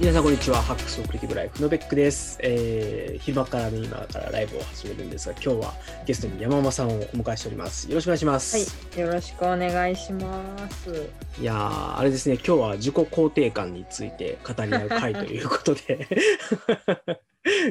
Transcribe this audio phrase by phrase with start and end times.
[0.00, 0.62] 皆さんこんにちは。
[0.62, 2.38] ハックスオクリティブライフのベックです。
[2.40, 5.74] えー、昼間からね、今からライブを始めるんですが、今日は
[6.06, 7.88] ゲストに山間さんをお迎えしております。
[7.88, 8.76] よろしくお願いします。
[8.96, 11.10] はい、よろしくお願いします。
[11.40, 16.06] いやー、あれですね、今日は自己肯定感について語り合う会ということで。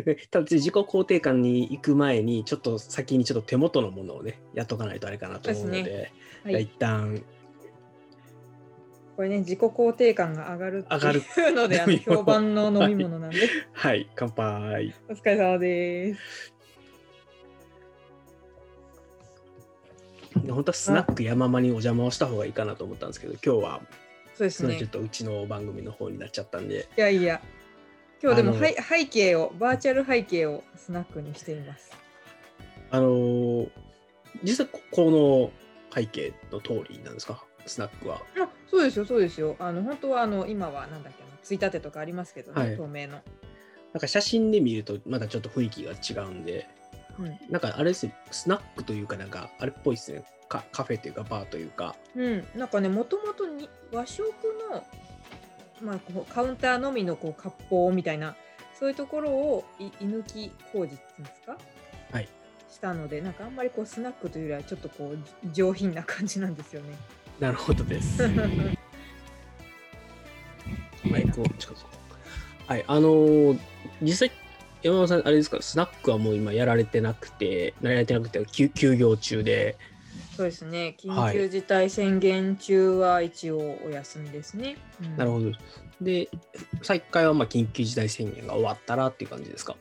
[0.04, 7.24] でただ自己肯定感に行く前にちょっと先にちょっと手元のものをねやっとかないとあれかなと思うのでそうですじゃあ一はい、旦
[9.18, 11.20] これね、自己肯定感が上がるって上がる。
[11.20, 13.38] いうので、あの評判の飲み物なんで、
[13.74, 14.08] はい。
[14.16, 14.94] 乾杯。
[15.10, 16.54] お疲れ様です。
[20.48, 23.82] 本当はスナック山間にお邪魔をした方がいいかなと思ったんですけど今日は
[24.36, 24.78] そうですね。
[24.78, 24.90] ちょっ。
[24.92, 26.88] とうちの番組の方になっちゃったんで。
[26.96, 27.42] いやいや、
[28.22, 31.92] 今日でもはい背景を、バーチャル背景をスナックにしています。
[32.92, 33.70] あのー
[34.44, 35.52] 実際ここの
[35.96, 37.44] 背景の通りなんですか？
[37.66, 38.22] スナックは。
[38.40, 39.56] あそうですよ、そうですよ。
[39.60, 42.78] あの本当はあの今はなんだっけな、ついたてとかありますけどね、はい。
[42.78, 43.22] 透明の。
[43.94, 46.68] なんか写真で見るとまだちょっと雰囲気が違うんで。
[47.20, 50.24] うんなんかあれですねスナックというかなんかあれっぽいですね。
[50.50, 51.96] カカフェというかバーというか。
[52.16, 54.24] うん、なんかね、もともとに和食
[54.72, 54.84] の、
[55.82, 58.36] まあ、こうカウンターのみのこう割烹みたいな、
[58.80, 61.58] そういうところをい居抜き工事っていうんですか、
[62.12, 62.30] はい、
[62.70, 66.96] したので、なんかあんまりこうスナックというよりは、ちょっとこうじ上品な感じなんですよね。
[67.40, 68.28] なるほどです。
[71.04, 71.90] マイクを近づこ
[72.68, 73.60] うはい、あのー
[74.02, 74.32] 実際、
[74.84, 79.78] 山本さん、あれですか、スナックはもう今やられてなくて、やられてなくて、休休業中で、
[80.36, 81.36] そうですね、はい。
[81.36, 84.78] 緊急事態宣言中は一応お休みですね。
[85.02, 85.18] うん。
[85.18, 85.52] なるほど。
[86.02, 86.30] で、
[86.84, 89.76] 再開はまあ緊急事態宣言が終わったらっていう感じですか？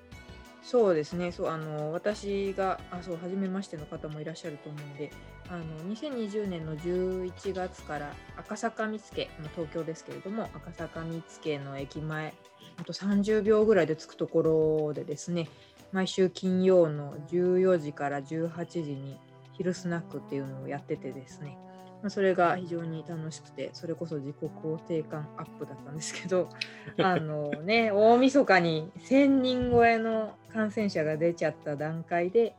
[0.62, 5.12] そうですね、そうあの私があそう初めましての方もいらっしゃると思うんで、
[5.48, 12.34] あの2020年の11月から赤坂見附、まあ東京ですけれども、赤坂見附の駅前、
[12.78, 14.42] あと30秒ぐらいで着くとこ
[14.86, 15.48] ろでですね、
[15.92, 19.18] 毎週金曜の14時から18時に
[19.52, 21.56] 昼スナックっていうのをやっててですね、
[22.02, 26.48] まあ、それが非常に楽しくて、それこそ自己肯定感アップだったんですけど、
[26.98, 32.54] あのね、大晦日に1000人超えの感染者が出ちゃった段階で、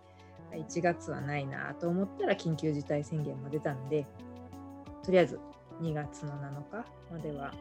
[0.51, 4.05] 1月はないなと思ったら緊急事態宣言も出たんで、
[5.03, 5.39] とりあえず
[5.81, 7.53] 2月の7日までは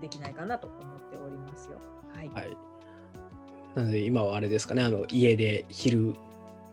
[0.00, 0.80] できないかなと思っ
[1.10, 1.80] ておりますよ。
[2.14, 2.28] はい。
[2.28, 2.56] はい。
[3.74, 6.14] なので、今はあれですかね、あの家で昼、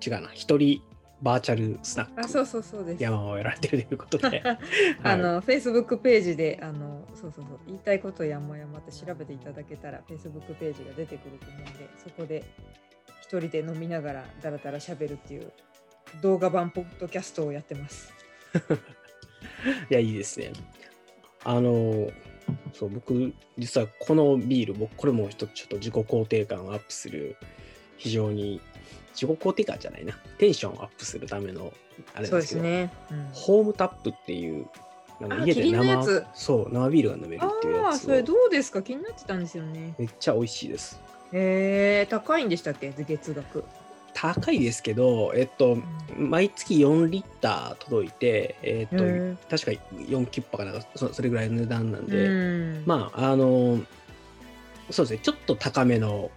[0.05, 0.81] 違うな、一人
[1.21, 3.03] バーチャルスナックあ、そうそうそうです。
[3.03, 4.41] 山をやられてるということで、
[5.03, 12.43] あの、Facebook ページで、あの、そうそうそう、言いたいことやもやまって調べていただけたら、Facebook ページが出てくると思うんで、そこで
[13.29, 15.51] 一人で飲みながらだらだら喋るっていう
[16.23, 18.11] 動画版ポッドキャストをやってます。
[19.91, 20.51] いや、いいですね。
[21.43, 22.09] あの、
[22.73, 27.37] そう、僕、実はこのビール、僕、これも一つちょっと自己肯定感をアップする、
[27.97, 28.59] 非常に、
[29.13, 31.71] 自己肯定感じゃないな、テンションをアップするための、
[32.15, 32.91] あれでけど、ですすね。
[33.11, 34.65] うんホームタップっていう、
[35.21, 38.81] あのあ家で生つそう生ビールが飲めるっていうああ、やつそれをどうですか？
[38.81, 39.93] 気になってたんですよね。
[39.99, 40.99] めっちゃ美味しいです。
[41.33, 42.93] へえ、高いんでしたっけ？
[42.97, 43.63] 月額。
[44.13, 45.77] 高いですけど、えっと、
[46.17, 52.83] 毎月4リッター届いて、えっと、へ確か4キュッパかなんかそそれぐらいの値段なんえで、うん。
[52.85, 53.79] まああの
[54.89, 56.31] そうですねちょっと高めの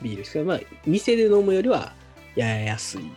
[0.00, 1.92] ビールですけど、まあ、店で飲むよりは
[2.36, 3.10] やや安い。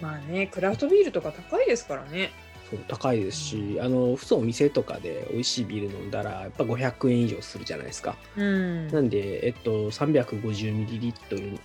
[0.00, 2.30] まあね、クラフトビールとか高いですからね。
[2.70, 8.16] そう高いですし、あの普通お店とかで美味しいビール飲んだらやっぱ500円以上するじゃないですか。
[8.36, 8.88] うん。
[8.88, 11.58] なんで、えっと、350ml2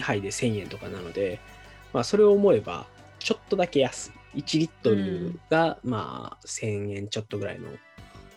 [0.00, 1.40] 杯で1000円とかなので、
[1.92, 2.86] まあ、それを思えば、
[3.18, 4.12] ちょっとだけ安い。
[4.40, 7.68] 1リットルが、まあ、1000円ちょっとぐらいの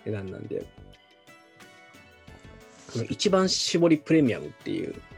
[0.06, 0.66] 値段なんで、
[3.10, 5.15] 一番搾りプレミアムっていう、あ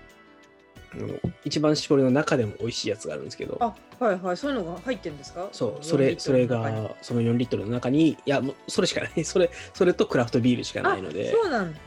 [0.97, 1.07] の
[1.45, 3.73] 一番搾りの中でも美味しいやつがあるんですけど、あ、
[4.03, 5.49] はいはい、そういうのが入ってるんですか？
[5.51, 9.23] そう、4それ、それが、その4リットルの中に、いや、もうそれしかない。
[9.25, 11.79] それ、それとクラフトビールしかないので、そうなんだ。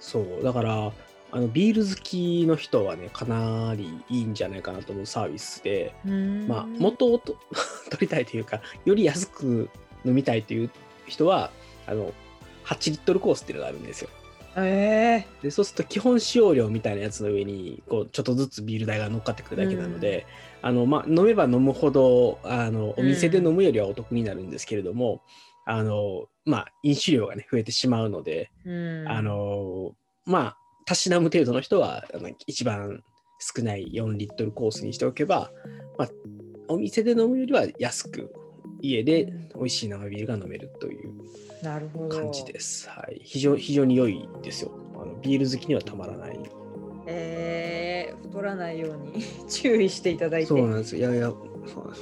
[0.00, 0.92] そう、だから、
[1.34, 5.94] あのビール好きの人はね、かなりいいんじゃないかなと思うサービスで、
[6.46, 7.18] まあ、もっと
[7.88, 9.70] 取りたいというか、より安く
[10.04, 10.70] 飲みたいという
[11.06, 11.50] 人は、
[11.86, 12.12] あの、
[12.66, 14.10] 8リットルコースっていうのがあるんですよ。
[14.56, 20.26] ええで、そうすると基本使用量みたいなやつの上に、こう、ちょっとずつビール代が乗っかってくるだけなので、
[20.60, 25.22] あの、まあ、飲めば飲むほど、あの、お店で飲むよりはお得になるんですけれども、
[25.64, 29.08] あの、まあ、飲酒量がね、増えてしまうので、うん。
[29.08, 29.92] あの
[30.24, 33.02] まあたしなむ程度の人はあの一番
[33.38, 35.50] 少ない4リットルコースにしておけば、
[35.98, 36.08] まあ、
[36.68, 38.32] お店で飲むよりは安く
[38.80, 41.12] 家で美味しい生ビールが飲めるという
[41.62, 42.16] なるほど。
[42.16, 42.88] 感じです。
[42.88, 44.72] はい、非常非常に良いですよ。
[44.94, 46.38] あのビール好きにはたまらない。
[47.06, 50.48] えー、太らないように 注意していただいて。
[50.48, 50.96] そうなんです。
[50.96, 51.32] いやいや、
[51.66, 51.92] そう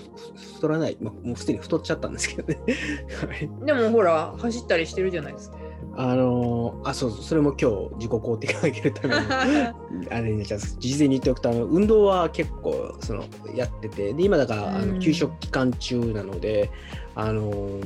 [0.55, 2.59] 太らない、まあ、もうすでに太っちゃったんですけどね。
[3.65, 5.59] でもほら、走ったりしてるじゃないですか。
[5.97, 13.25] あのあそうそれも今日自己肯定感上げるために あれにじゃ事前に言っておくとあの運動は結構その
[13.55, 16.71] やっててで今だからあの休職期間中なので、
[17.15, 17.81] あの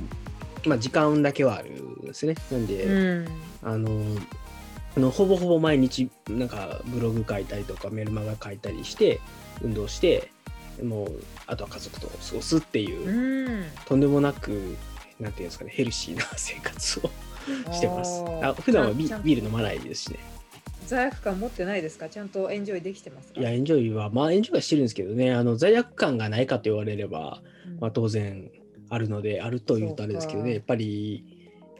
[0.66, 2.34] まあ、時間だけはあるんですね。
[2.50, 3.28] なんで、うん、
[3.62, 3.90] あの
[4.96, 9.20] あのほぼほぼ毎日なんかブログ書いたりとかメルマガ書いたりして
[9.62, 10.30] 運動して
[10.82, 14.76] もうあとは家族と過ごすっていう、うん、とんでもなく
[15.20, 17.10] なんていうんですかねヘルシーな生活を
[17.72, 18.22] してます。
[18.42, 20.18] あ普段はビビール飲まないですしね。
[20.86, 22.08] 罪悪感持ってないですか？
[22.10, 28.50] ちゃんとエンジョイできてますいや、エンジョイは、まあ、エンジョイはしてるんですけどね、あの罪悪感がないかと言われれば、うん、まあ、当然
[28.90, 31.24] あるので、あるというとあれですけどね、やっぱり、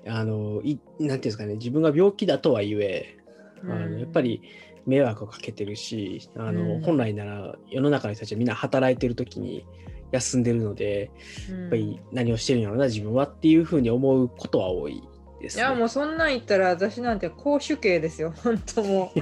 [0.07, 3.19] あの、いなんていうんですかね、自分が病気だとはいえ、
[3.63, 4.43] あのやっぱり
[4.87, 9.65] 迷惑をかけてるし、あの、うん、本来なら世の中の人たちはみんな働いてる時に
[10.13, 11.11] 休んでるので、
[11.49, 15.03] やっぱり何をしてるんやろうな、自分はっていうふうに思うことは多い
[15.41, 15.63] ですね。
[15.63, 19.13] いやもうそんなん言ったら私なんて公主刑ですよ本当も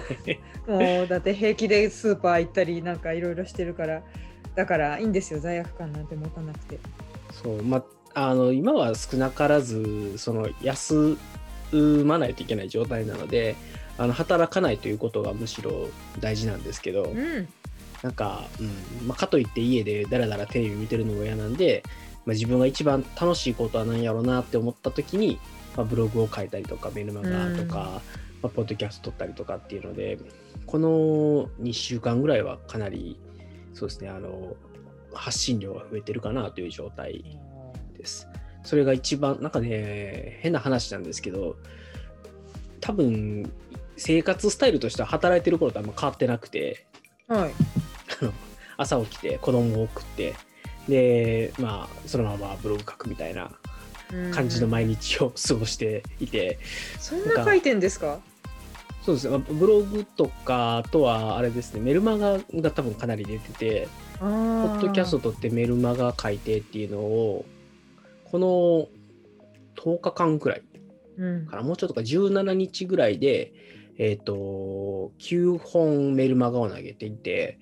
[0.67, 0.71] う。
[0.71, 4.03] もうだって平気でスーパー行ったりなんかいろいろしてるから
[4.55, 6.79] だからいいんですよ罪悪感なんて持たなくて。
[7.43, 7.85] そうま
[8.15, 11.17] あの今は少なからずその休
[12.05, 13.57] まないといけない状態なので
[13.97, 15.89] あの働かないということがむしろ
[16.21, 17.49] 大事なんですけど、うん、
[18.03, 21.83] なんか、うんまあ、かといって家でだらだらテレビ見てるのも嫌なんで、
[22.27, 25.39] まあ、自分が一番楽しいことは何やろうなって思った時に
[25.77, 28.03] まあ、ブログを書いたりとかメルマガとか、
[28.43, 30.19] まあ、ポッドキャスト撮ったりとかっていうので
[30.67, 30.89] この
[31.63, 33.19] 2週間ぐらいはかなり
[33.75, 34.55] そうですねあの
[35.15, 37.39] 発信量が増えてるかなという状態
[37.97, 38.29] です。
[38.65, 41.57] それが一番なんかね変な話なんですけど
[42.81, 43.51] 多分
[43.97, 46.87] 生活スタイルとしては働いてる頃とあんま変わってなくて、
[47.29, 47.53] はい、
[48.77, 50.35] 朝起きて子供を送って
[50.89, 53.51] でまあそのままブログ書くみたいな
[54.33, 56.59] 感じの毎日を過ごしていて、
[56.99, 58.21] そんな書いてんですか？
[59.05, 59.29] そうです。
[59.31, 63.89] ねブログとかあとはあれですねメルマガが多分かなり出てて
[64.23, 67.45] ポッドキャストとってメルマガ書いてっていうのを
[68.31, 68.89] この
[69.83, 70.63] 10日間くらい
[71.51, 73.53] から、もうちょっとか17日ぐらいで
[73.99, 77.59] えっ、ー、と9本メルマガを投げていて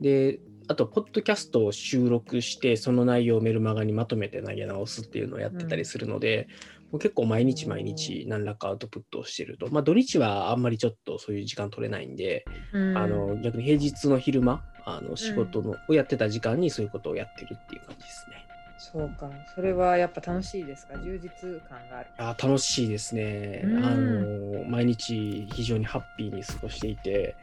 [0.00, 0.38] で
[0.68, 9.68] あと、ポッドキャストを収録して、その内容をメルマガにまとめて投げ直すっていうのをやってたりするので、うん、もう結構毎日毎日何らかアウトプットをしてると。
[9.70, 18.44] まあ、土日はあんまりちょっとそういう時間取れないんで、うん、あの逆に平日の昼間、あの仕事の、をやってた時間にそういうことをやってるっていう感じですね。
[18.78, 21.30] そうか、それはやっぱ楽しいですか、充実
[21.68, 22.10] 感がある。
[22.18, 24.64] あ楽しいですね、あの。
[24.64, 27.34] 毎日非常にハッピーに過ごしていて、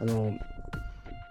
[0.00, 0.32] あの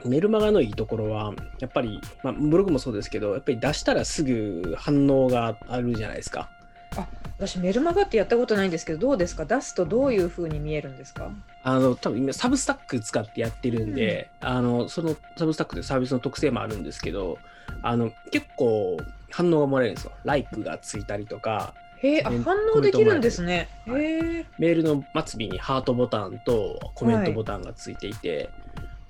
[0.06, 6.50] メルマガのいいところは、やっぱり、まあ、ブログもそうですけど、やっぱり出したらすぐ反応があるじゃないですか。
[6.98, 7.08] あ
[7.38, 9.46] 私メルマガってやったことないんですけどどうですか？
[9.46, 11.32] 出すとどういうふうに見えるんですか？
[11.64, 17.38] あの多分今サブスタック使ってやってるんで、うん、あのそのサブスタックでサービスの特性もあるんですけど
[17.84, 18.98] あの結構
[19.32, 20.12] 反応がもらえるんですよ。
[20.26, 21.74] ライクがついたりとか。
[22.02, 22.44] へえ、反
[22.76, 23.68] 応できるんですね。
[23.86, 23.92] へ
[24.40, 24.46] え。
[24.58, 28.50] メールの末尾にハートボタンとコメントボタンがついていて、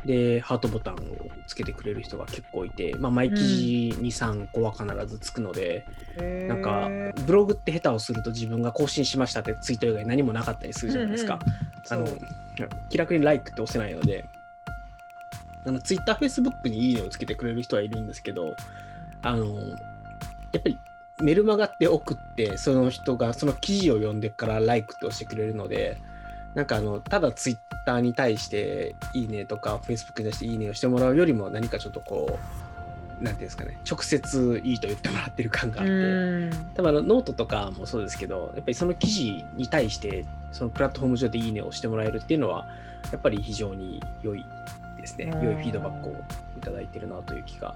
[0.06, 0.98] で、ハートボタンを
[1.48, 5.86] つけてくれる人が結構いて、まあ、毎記事2、3個は必ずつくので、
[6.18, 6.89] うん、なんか、
[7.25, 11.39] ブログって下手をすると自分が更新しましたってツイート以外何もなかったりするじゃないですか。
[11.91, 12.18] うんうん、あの
[12.89, 14.25] 気楽に LIKE って押せないので、
[15.65, 18.56] あの Twitter、Facebook にいいねをつけてくれる人はいるんですけど、
[19.22, 20.79] あの、やっぱり
[21.22, 25.98] メルマガって送って、その人がその記事を読んでから LIKE って押してくれるので、
[26.56, 32.39] なんかあの、ただツイッターに対していいねとか、Facebook に対していいねをしてもらうよりも何かちょっとこ
[33.22, 42.68] う、なんていうんですかね、直接いいと言ってもらってる感があって、多分あのノートとかもそうですけど、やっぱりその記事に対して、そのプラットフォーム上でいいねをしてもらえるっていうのは、
[43.12, 44.46] やっぱり非常に良い
[45.00, 45.25] ですね。
[45.44, 46.12] 良いフィードバックを
[46.58, 47.75] いただいてるなという気が。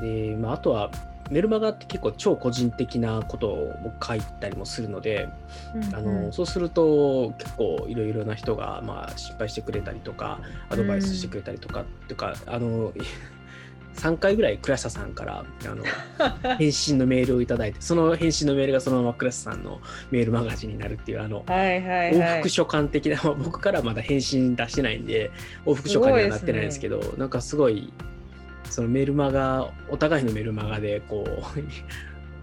[0.00, 0.90] で、まあ、あとは、
[1.30, 5.28] メルマガって結構超個人的なことを書いたりもするので、
[5.74, 10.40] うんうん、あのそうすると結構いろいろな人がまあ失敗してくれたりとか
[10.70, 12.92] アドバイスしてくれたりとか、うん、とかあの
[13.96, 15.82] 3回ぐらい倉下さんからあの
[16.58, 19.80] 返信のメールを頂いてその返信のメールがそのまま倉下さんの
[20.10, 25.30] メールマガジンになるっていうあの、はいはいはい、往復書簡的な僕からまだ返信出してないんで
[25.64, 27.90] 往復書簡にはなってないんですけど、ね、なんかすごい
[28.70, 31.60] そのメルマガお互いのメルマガでこう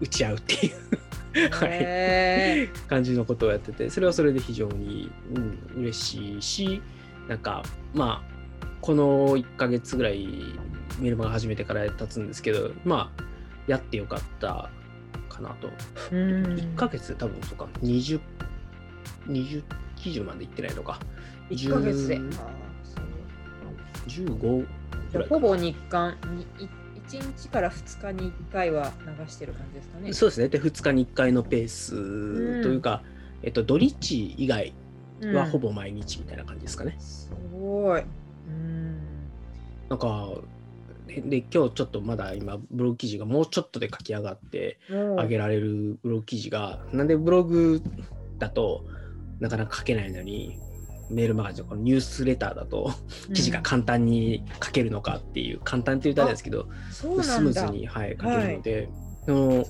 [0.04, 0.74] 打ち合うっていう
[1.50, 6.82] はい、感じのことをやっててそれはそれで非常に、うん、嬉しいし
[7.28, 10.28] なんかまあこの1ヶ月ぐらい
[11.00, 13.24] メルマガ始めてから経つんですけどまあ
[13.66, 14.70] やってよかった
[15.28, 15.68] かなと。
[16.10, 18.20] 1ヶ月多分そうか20、
[19.26, 19.62] 20
[19.96, 21.00] 記事までいってないのか。
[21.50, 22.20] 1ヶ月で。
[24.06, 24.66] 15
[25.28, 26.16] ほぼ日間
[27.08, 30.12] 1日から2日に1回は流してる感じですかね。
[30.12, 30.48] そうですね。
[30.48, 33.02] で2日に1回のペースというか、
[33.42, 34.72] うん、えっと、土日以外
[35.22, 36.94] はほぼ毎日みたいな感じですかね。
[36.96, 38.02] うん、すごい。
[38.48, 38.98] うん、
[39.88, 40.30] なんか
[41.06, 47.82] で今日ちょっとまだ今ブログ記事がもうちょっとで書き上がって上げられるブログ記事がなんでブログ
[48.38, 48.84] だと
[49.40, 50.58] なかなか書けないのに
[51.10, 52.92] メールマガジンこのニュースレターだと
[53.34, 58.88] 記事が簡単に書けるのかっていう、うん、簡単って言うとあれですけどスムーズに、はい、書けるので、
[59.26, 59.66] はい、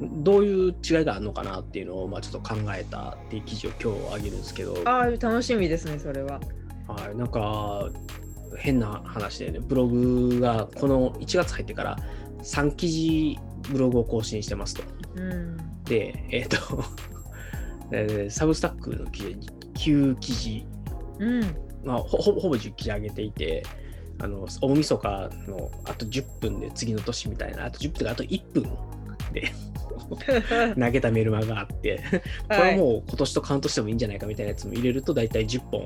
[0.00, 4.76] どういう違いがあるのかなっていうのを、まあ、ちょっと考えたっていう記事を今日あげるんですけど。
[4.84, 6.40] あ楽しみですねそれは。
[6.86, 7.88] はい、なんか
[8.58, 11.96] 変な話でね、ブログがこの1月入ってから
[12.42, 13.38] 3記事
[13.70, 14.82] ブログを更新してますと。
[15.16, 19.36] うん、で、えっ、 ー、とサブスタックの記事
[19.74, 20.66] 9記事、
[21.18, 21.40] うん。
[21.84, 23.62] まあ、ほほぼ10記事上げていて、
[24.18, 28.62] あの大晦日のあと10分で次の年みたいな、あと10分あと1分
[29.32, 29.52] で
[30.78, 32.00] 投げたメルマがあって
[32.48, 35.84] これはもう今年とカウントしてもいいんじゃないかみたいなやつも入れると大体10本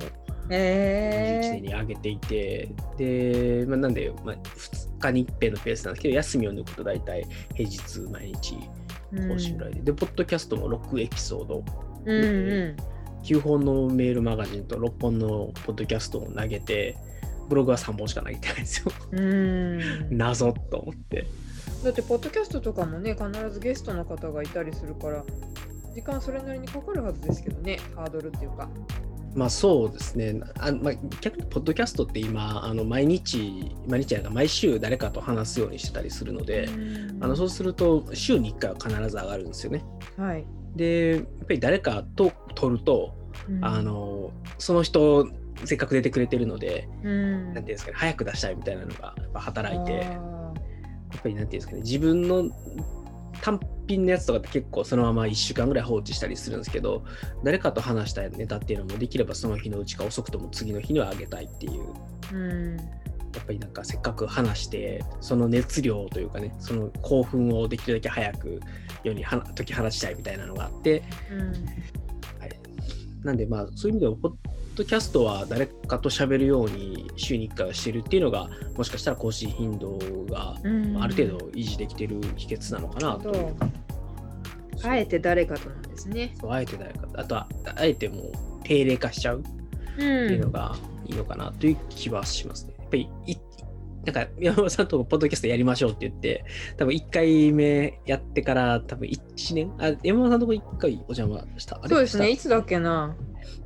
[0.51, 8.57] えー、1年に上げていて、で、まあ、なんで、まあ、2日に1遍のペースなんですけど、休みを抜くと大体平日毎日
[9.29, 11.65] 更新ぐらいで、うん、で、ポッドキャストも6エピソード、
[12.07, 12.77] うんうん、
[13.25, 16.97] 9本のメールマガジンと6本のポッドキャストを投げて、
[17.49, 18.93] ブログは3本しか投げてないんですよ。
[19.13, 21.27] うん謎と思って。
[21.85, 25.25] だって、ポッドキャストとかもね、必ずゲストの方がいたりするから、
[25.95, 28.69] 時間それなりにかかるはずですけどね、ハードルっていうか。
[29.35, 30.41] まあそうですね。
[30.59, 36.69] あまあ、逆にポッドキャストって今、あの毎日、毎日やが毎週誰かと話すようにしてたりするので、
[37.21, 39.85] あのそうすると週に1回は必ず上がるんですよね。
[40.17, 40.45] はい、
[40.79, 43.15] で、やっぱり誰かと取ると、
[43.61, 45.29] あのその人、
[45.65, 49.99] せっかく出てくれてるので、うん、なんていうんですかね、早く出したいみたいなのが働いて、や
[51.19, 52.51] っぱりなんていうんですかね、自分の
[53.43, 57.05] 単品のやつとかって結構そのまま1週間ぐらい放置したりするんですけど
[57.45, 61.95] 誰かと話したいネタっていうのもできればその日のうちか遅くとも次の日にはあげたいっていう、
[62.33, 62.77] うん、
[63.35, 68.61] やっぱりなんかせっかく話してその熱量というかねその興奮をできるだけ早く
[69.05, 71.49] 世に解き放ちたいみたいなのがあって、うん、
[72.41, 72.51] はい、
[73.23, 74.33] なんでまあそういう意味では
[74.75, 79.99] ドキャストは誰かと喋るように週に1回はしてるっていうのがもしかしたら更新頻度
[80.31, 83.67] がある程度維持できてる秘訣なのかなというか、
[84.85, 84.87] う。
[84.87, 86.35] ん、あえて誰かとなんですね。
[86.41, 88.33] そうあえて誰かあとはあえてもう
[88.63, 93.39] 定例化しちゃうっていうのがいいのかなという気はしますねやっぱり
[94.05, 96.45] なんか山本さんとポッドキャストやりましょうって言って
[96.79, 99.73] 多分1回目やってから多分1年？
[99.79, 101.81] あ山本さんとこ1回お邪魔した？
[101.87, 103.15] そうですねいつだっけな？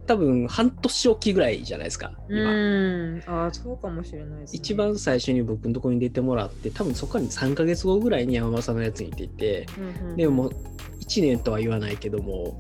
[0.06, 2.50] 多分半年おきぐらいじゃないですか、今。
[2.50, 3.22] うん。
[3.26, 12.58] あそうかもしれないです、ね、一番最初に僕のところに出てもらって、多分そこに3か月後ぐらいに山本さんのやつに出て、うんうん、でも1年とは言わないけども、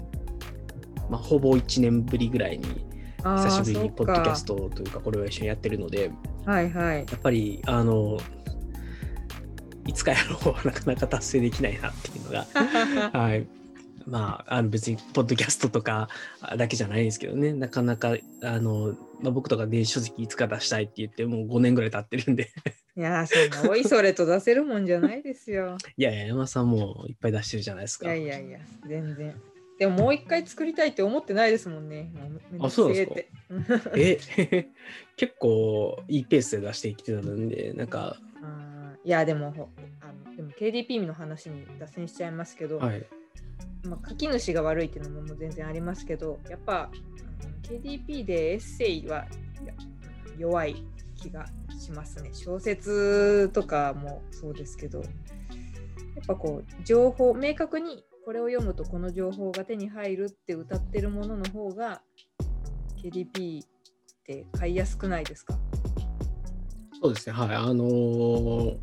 [1.10, 2.64] まあ、ほぼ1年ぶりぐらいに
[3.22, 6.10] 久しぶりにポッドキャストというかこれを一緒にやってるので、
[6.44, 8.18] はいはい、やっぱりあの
[9.86, 12.46] いつかやろうは なかなか達成できないなっていうのが、
[13.18, 13.46] はい、
[14.06, 16.08] まあ、あの別にポッドキャストとか
[16.56, 17.52] だけじゃないですけどね。
[17.52, 22.50] なかなかあの、まあ、僕とか電子書籍いつか出したいって言ってもう5年ぐらい経ってるんで。
[22.94, 25.78] いやそんなおいそれと出せるもんじゃないですよ。
[25.96, 28.14] いやいや山さんもいっぱい出してるじゃないですか。
[28.14, 29.34] いやいやいや全然
[29.82, 32.12] でももう一回作りたいって思ってないですもんね。
[32.60, 33.10] あそうです
[33.82, 33.90] か？
[33.98, 34.16] え？
[35.18, 38.16] 結構いいペースで出してきてたんでなんか。
[39.04, 39.48] いやでも
[40.00, 43.04] あのでも KDP の話に脱線しちゃいますけど、はい。
[43.84, 46.88] まあ、書き主が悪いっていうのも全然ありますけどやっぱ
[47.62, 49.26] KDP でエッセイは
[50.38, 50.76] 弱い
[51.16, 51.44] 気が
[51.76, 52.30] しますね。
[52.32, 55.06] 小説とかもそうですけどや
[56.22, 62.02] っぱこう情報明確にこれを読むとこの情報が手に入るって歌ってるものの方が
[63.02, 63.68] KDP っ
[64.24, 65.58] て買いやすくないですか？
[67.02, 67.32] そうですね。
[67.32, 67.54] はい。
[67.56, 68.76] あのー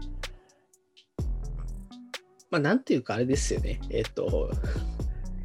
[2.51, 3.79] まあ、なんていうかあれですよね。
[3.91, 4.51] えっ、と、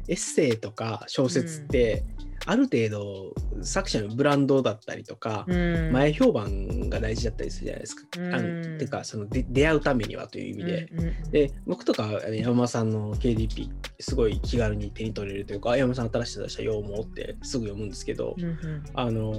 [0.07, 2.03] エッセイとか小説って、
[2.45, 3.33] ある程度
[3.63, 8.03] 作者のブランドだったりとか、前評判が大事だったりするじゃないですか。
[8.17, 10.89] うん、あのてかそので出会うためにはという意味で。
[11.31, 19.33] で僕とか山間さんの KDP すごい気軽に手に取れるというか山間さん新しい出したようもってすぐ読むんですけど、うんうん、あの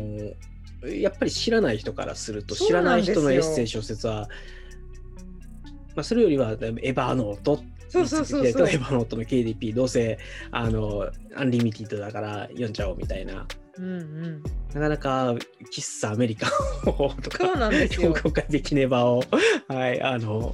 [0.84, 4.28] やっぱり知らない人からすると知らない人のエッセイ小説は
[5.96, 8.68] まあ、それよりはエヴァノートそうそうそうそう。
[8.68, 10.18] エヴァノの KDP どうせ
[10.50, 13.46] あのアンリミティッドだから読んじゃおうみたいな。
[13.78, 15.32] うんうん、なかなか
[15.70, 16.50] 喫茶アメリカ
[16.86, 18.14] をとかそうなんですよ。
[18.14, 19.22] 公開できねばを
[19.68, 20.52] はいあの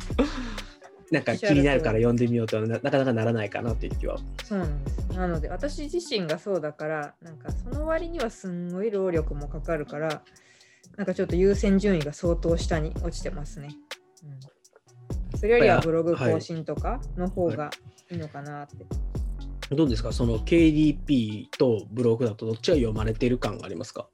[1.10, 4.18] なんか気になるから読んでみようとななかなかならないかなっていう気は。
[4.44, 4.98] そうなんです。
[5.16, 10.22] なので私自身がそうだからなんかその割にはすんごい労力もかかるから
[10.96, 13.68] なんかちょっと優先順位が相当下に落ちてますね、
[14.24, 14.51] うん
[15.36, 17.70] それよりはブログ更新とかの方が
[18.10, 18.84] いいのかなって。
[19.74, 20.12] どうですか？
[20.12, 24.08] その KDP とブログだとどっちが読まれている感がありますか？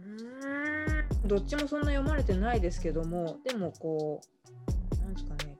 [0.00, 1.28] うん。
[1.28, 4.20] どっちもそんな読まれてないですけどもでもこ
[4.92, 5.56] うなんですかね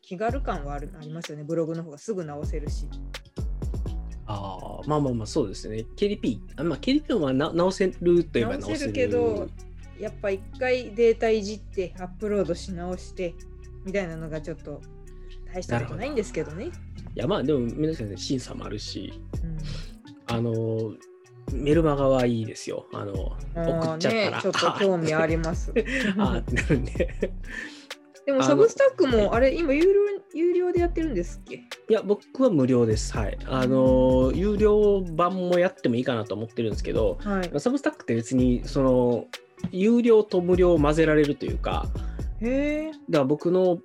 [0.00, 1.44] 気軽感はあるありますよね。
[1.44, 2.88] ブログの方がすぐ直せるし。
[4.26, 5.84] ああまあまあまあそうですね。
[5.96, 9.48] KDP あ、まあ、KDP は直せるといえば直せるけど
[9.98, 13.34] やっぱ一回データいじってアップロードし直して
[13.90, 14.80] みたいなのがちょっと
[15.52, 16.66] 大したことないんですけどね。
[16.66, 16.70] い
[17.16, 20.92] やまあでも皆さん、ね、審査もあるし、うん、あの
[21.52, 22.86] メルマガはいいですよ。
[22.92, 25.72] あの送っちゃったら、ね、ちょっと興味あります。
[26.18, 27.32] ああってなるんで。
[28.26, 29.90] でもサブスタックもあれ今有料
[30.34, 31.56] 有料でやってるんですっけ？
[31.56, 33.12] いや僕は無料です。
[33.16, 33.36] はい。
[33.46, 39.26] あの有料版もやってもいいかなと思ってるんですけど、はい、サブスタックって別にその
[39.72, 41.88] 有料と無料を混ぜられるというか、
[42.40, 42.90] へえ。
[42.90, 43.78] だから僕の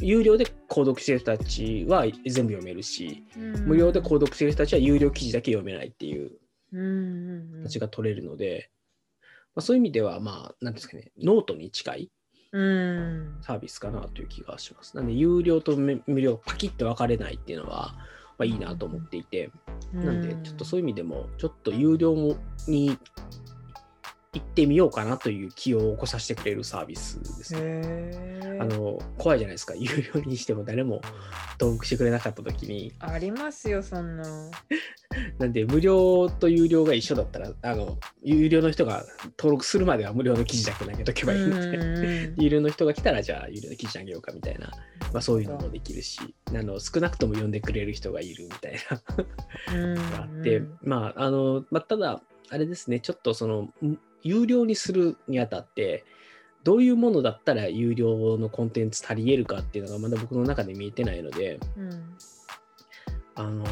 [0.00, 6.32] 有料で購読してる人たちは全部読めるし、うん、無料で購読してる人たちは有料記事だけ読めないっていう
[7.62, 8.70] 形が取れるので、
[9.54, 12.10] まあ、そういう意味ではまあ何ですかねノートに近い
[12.52, 14.96] サービスかなという気がします。
[14.96, 17.94] なんで有料と無料パキッと分かれないっていうのは、
[18.38, 19.50] まあ、いいなと思っていて、
[19.92, 22.98] なんでちょっとそういう意味でもちょっと有料に
[24.32, 27.54] 行ってみようかなという気を起こさせてくれるサービスです。
[27.54, 28.60] ね。
[28.60, 29.74] あの怖いじゃないですか。
[29.74, 31.00] 有料にしても誰も
[31.58, 32.92] 登録してくれなかった時に。
[33.00, 34.22] ありますよそんな。
[35.38, 39.04] なんで無料と有料が一緒だったらあの有料の人が
[39.36, 44.70] 登録するまでは無料の記事だけ投げとけばいいので有料の人が来たらじゃあ有料の記事あげようかみたいな、
[45.12, 49.94] まあ、そういうのもできるしあの少なくとも読んでくれる人がいるみたいな。
[49.94, 53.00] があってまああの、まあ、ただあれですね。
[53.00, 53.68] ちょっとその
[54.22, 56.04] 有料にするにあたって、
[56.62, 62.14] どういうものだったら有料のコンテンツ足りえるかっていうのがまだ僕の中で見えてないので、うん、
[63.34, 63.64] あの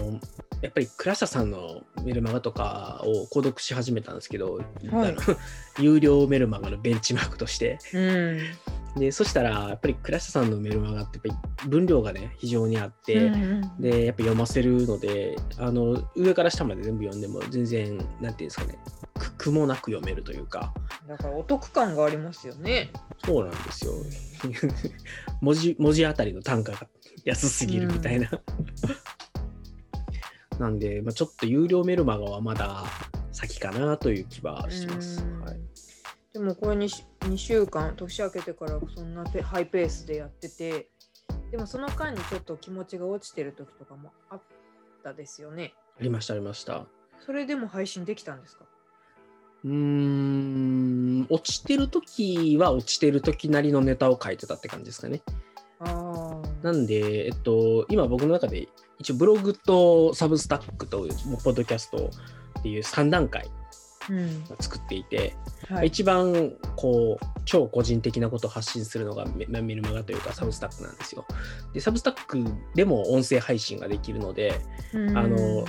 [0.62, 5.16] やっぱり倉下さんのメルマガとかを購読し始めたんですけど、はい、
[5.82, 8.00] 有料メルマガのベンチマークとして、う
[8.96, 13.36] ん、でそしたらやっぱり倉下さんのメルマガってやっぱり分量がね非常にあって、うんう
[13.78, 18.78] ん、でやっぱ読ませるのであの上から下まで全部読んでも全然なんていうんですかね
[19.38, 20.74] 苦もなく読めるというか。
[21.06, 22.90] だからお得感がありますよね。
[23.24, 23.92] そうなんですよ。
[25.40, 26.86] 文字文字あたりの単価が
[27.24, 32.84] 安すぎるみたいな、うん、 なんで、まあ、ちょっと有料メルマガはまだ
[33.32, 35.60] 先かなという気はします、はい、
[36.32, 40.88] でもこれ 2, 2週間年明けてからそんなハイペースでやってて
[41.50, 44.42] でもその間にちょっと気持ちが落ちてる時とかもあっ
[45.02, 45.74] たですよね。
[45.98, 46.86] ありましたありました。
[47.24, 48.66] それでも配信できたんですか？
[49.64, 55.22] うーん、落ちてる時は落ちてる時なりのネタを書いてたって感じですかね。
[55.80, 58.68] あなんで、えっと、今僕の中で
[58.98, 61.06] 一応ブログとサブスタックと
[61.44, 62.10] ポッドキャスト
[62.58, 63.48] っていう3段階
[64.60, 65.34] 作っていて、
[65.70, 71.26] うんはい、一番こう超個人的なことを発信するのがメルマガというかサブスタックなんですよ。
[71.72, 72.42] でサブスタック
[72.74, 74.60] でも音声配信ができるので、
[74.94, 75.64] うん、あの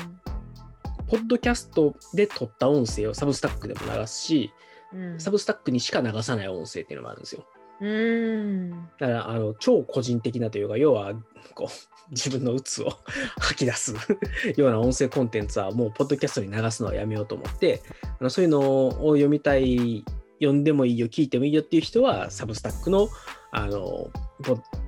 [1.09, 4.53] ポッドキャストで撮った音声をサブスタックでも流すし、
[4.93, 7.45] うん、サブスタックにしか流さない音声っていうのもあるんですよ。
[7.81, 11.13] うんだからあの超個人的なというか要は
[11.55, 12.89] こう自分の鬱を
[13.39, 13.93] 吐き出す
[14.57, 20.03] ような音声コンテンツはもうポッドキャストに流すのはやめようと思ってあのそういうのを読みたい
[20.39, 23.07] 読んでもいいよ聞いてもいいよっていう人はサブスタックの
[23.51, 24.09] あの、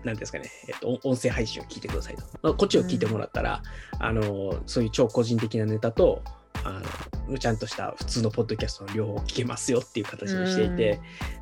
[0.04, 2.24] なんですかね、えっと、音声配信を聞いてくださいと。
[2.41, 3.62] まあ、こっちを聞いてもらったら、
[4.00, 6.21] うん、あの、そういう超個人的なネタと、
[6.63, 6.82] あ
[7.28, 11.00] のちゃんとした普通のポッドキャストの両方聞けますよっていう形にしていて、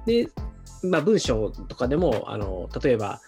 [0.07, 0.31] うん、で、
[0.83, 3.19] まあ、文章とかでもあの例えば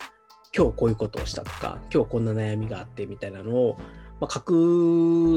[0.56, 3.78] 今日こういうことをしたとか今日こんな悩みがあってみたいなのを、
[4.20, 4.54] まあ、書く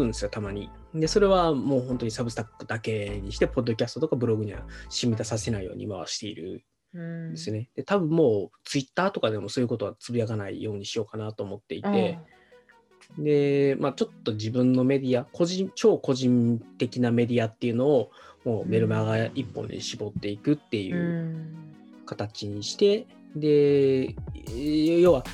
[0.05, 0.71] んですよたまに。
[0.95, 6.63] で、それはもう本当にサブスタックだけにして、ポッドキャストとかブログには染み出させないように回しているん
[6.95, 7.69] ですね。
[7.75, 12.19] で、多分もうツイッターとかでもそういうことはつぶやかないようにしようかなと思っていて、
[13.19, 18.11] で、まあ、ちょっと自分のメディア、個人、超個人的なメディアっていうのを、
[18.45, 21.55] もうメルマガ一本で絞っていくっていう
[22.07, 24.15] 形にして、で、
[25.01, 25.25] 要は、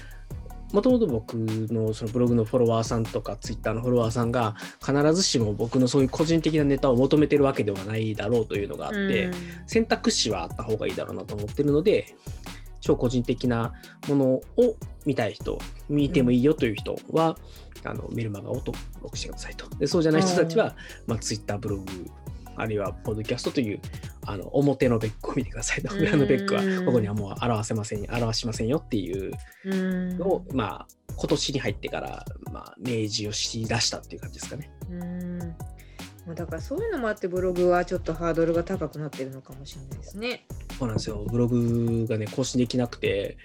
[0.73, 4.55] もともと僕のそのブログのフォロワーさんとかツイッターのフォロワーさんが
[4.85, 9.31] 必ずしも僕のそういう個人的なネタを求めてるわけではないだろうというのがあって、
[9.67, 12.15] 選択肢はあった方がいいだろうなと思ってるので
[12.81, 13.73] 超個人的な
[14.09, 14.43] ものを
[15.05, 17.37] 見たい人見てもいいよという人は、
[17.85, 19.69] あのメルマガを登録してくださいと。
[19.77, 21.85] でそうじゃない人たちは、まあ、ツイッターブログ
[22.57, 23.81] あるいはポッドキャストという
[24.31, 25.95] あの表のベックを見てくださいと。
[25.95, 29.33] 裏のベックはここにはもう表せません、表しませんよっていう
[30.19, 34.71] のを、まあ、今年に入ってから、まあ、明示をしだしたっていう感じですかね。
[36.31, 40.47] うんだからそういうのもあってブログはちょっとハードルが高くなってるのかもしれないですね。
[40.79, 41.25] そうなんですよ。
[41.31, 43.37] ブログがね、更新できなくて、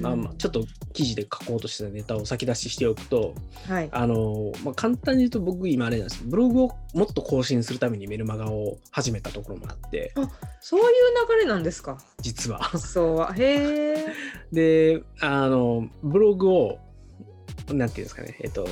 [0.00, 3.34] まあ、まあちょっと記事で書こうとしてたネタを先出ししておくと、
[3.68, 10.12] はい、あの、まあ、簡単に言うと僕今あれなんですブログをもっと更新するためにメルマガを始めたところもあって。
[10.16, 10.28] あ
[10.60, 10.86] そういう
[11.28, 11.98] 流れなんですか？
[12.20, 12.76] 実は。
[12.78, 13.32] そうは。
[13.34, 14.06] へえ。
[14.52, 16.78] で、あの、ブログを、
[17.68, 18.66] なんていうんですかね、えっと、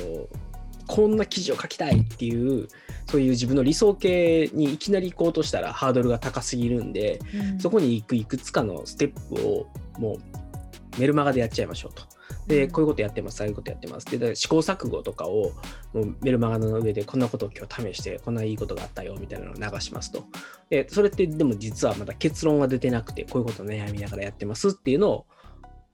[0.87, 2.67] こんな記事を書きたいっていう
[3.09, 9.67] そういう自分の理想形にいきなり行こうとしたらハードルが高すぎるんで、うん、そこに行くいくつかのステップを
[9.99, 12.03] もうメルマガでやっちゃいましょうと。
[12.47, 14.05] で、こういうことやってます、ああいうことやってます。
[14.05, 15.51] で、試行錯誤とかを
[15.93, 20.25] もうメルマガの上でこんなことを今日試して、こんないいことがあったよみたいなのを流しますと。
[20.69, 25.25] で、それってでも実はまだ結論は出てなくて、こういうことを悩みながらやってますっていうのを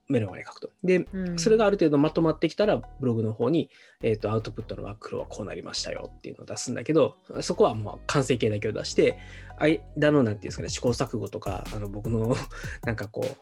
[0.08, 0.70] 目の前に書くと。
[0.84, 3.70] で、うん、それがある程度まとまってきたら、ブログの方に、
[4.02, 9.18] えーと、アウトプットのワークフローはこうなりましたよっていうのを出すんだけど、そこはもう完成形だけを出して、
[9.60, 12.36] 間のなんていうんですかね、試行錯誤とか、あの僕の
[12.86, 13.36] なんかこう、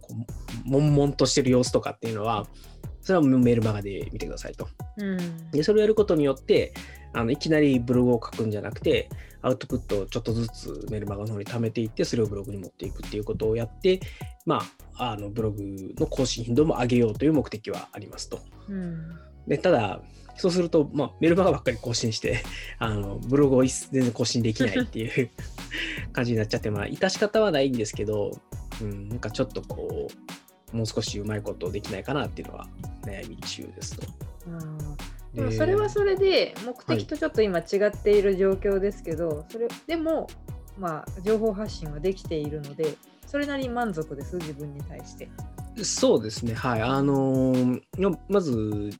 [0.00, 0.14] こ
[0.66, 2.46] う悶々としてる様子とかっていうのは、
[3.04, 4.68] それはメールマガで見てくださいと。
[4.96, 6.72] うん、でそれをやることによって
[7.12, 9.10] あのいきなりブログを書くんじゃなくて
[9.44, 14.00] アウトプットをちょっとずつメルマガの方に貯めていってそれをブログに持っていくっていうことをやって
[14.46, 14.62] ま
[14.96, 15.62] ああのブログ
[15.98, 18.40] の更新頻度も上げようという目的はありますと。
[18.68, 20.00] うん、でただ
[20.36, 22.42] そうすると、まあ、メルマガばっかり更新して
[22.80, 25.30] あのブログを全然更新できないっていう
[26.12, 28.40] 感じになっちゃってまあ致し方はないんですけど、
[28.80, 30.08] うん、なんかちょっとこ
[30.72, 32.66] うもう少しうまいことできないかなっていうのは
[33.02, 34.06] 悩み中ですと。
[35.34, 40.28] でもそれはそれで目的とちょっと今違っている状況ですけど、はい、それでも
[40.78, 45.28] まあ情報発信はできているのでそれなりに満足です自分に対して。
[45.82, 46.54] そうですね。
[46.54, 46.82] はい。
[46.82, 47.80] あのー、
[48.28, 48.90] まず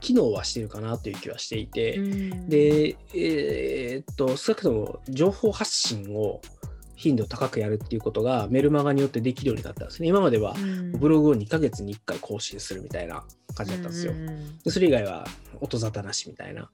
[0.00, 1.98] 機能はしてるかなという気はしていて、
[2.46, 6.42] でえー、っと少なくとも情報発信を
[7.00, 10.08] 頻度高くやるっていうことがメルマガによってできるようになったんですね。
[10.08, 10.54] 今までは
[10.98, 14.12] ブログを2ヶ月に1回更新するみたいな感じだったんですよ。
[14.64, 15.26] でそれ以外は
[15.62, 16.70] 音沙汰なしみたいな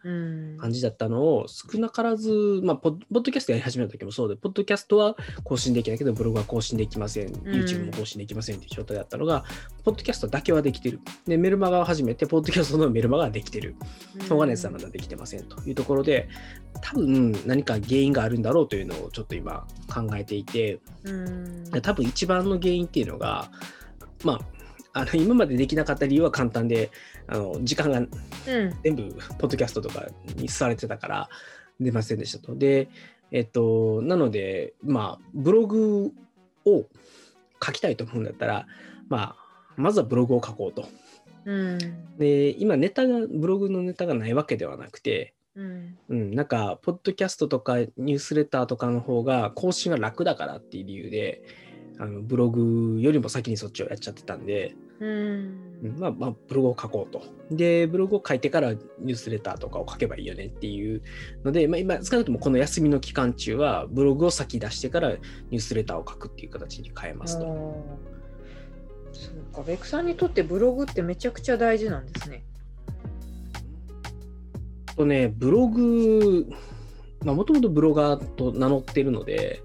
[0.58, 9.44] 感じだったのを少なからず、まあポッ、ドキャストやり始めた時もそうで、ポッドキャストは更新できないけど、ブログは更新できません、YouTube も更新できませんっていう状態だったのが、
[9.84, 11.00] ポッドキャストだけはできてる。
[11.26, 13.76] で、メルマガを始めて、ポッドキャストのメルマガができてる。
[14.28, 16.28] 他のやつはまだできてませんというところで、
[16.82, 20.80] 多分何か原因があるんだろうというのをちょっと今考えていて、
[21.82, 23.50] 多分一番の原因っていうのが、
[24.24, 26.90] まあ、あの今までできなかった理由は簡単で
[27.26, 28.00] あの時間が
[28.82, 31.28] 全部ポッドキャストとかにされてたから
[31.78, 32.56] 出ませんでしたと。
[32.56, 32.88] で、
[33.30, 36.12] えっと、なので、まあ、ブログ
[36.64, 36.86] を
[37.62, 38.66] 書きたいと思うんだったら、
[39.08, 40.88] まあ、まずはブログを書こうと。
[41.44, 41.78] うん、
[42.18, 51.42] で今ネタがブログのネタがないわけではなくて、うん、うん、なんかポッドキャストとかニュースレターとかの方が更新が楽だからっていう理由で
[51.98, 57.22] あのブログよりも先にそっちをやっちゃってたんで、うん、まあ、まあ、ブログを書こうと。
[57.50, 61.02] で、ブログを書いてからニュースレターとかを書けばいいよねっていう
[61.44, 67.44] ので、まあ、今、少なくともこの休みの期間中は、ブログを先出してからニュースレターを書くっていう形に変えますと。
[69.12, 72.44] そうか、ベクさんにとってブログってめちゃくちゃ大事なんですね。
[74.96, 76.46] とね、ブログ、
[77.24, 79.62] もともとブロガーと名乗ってるので、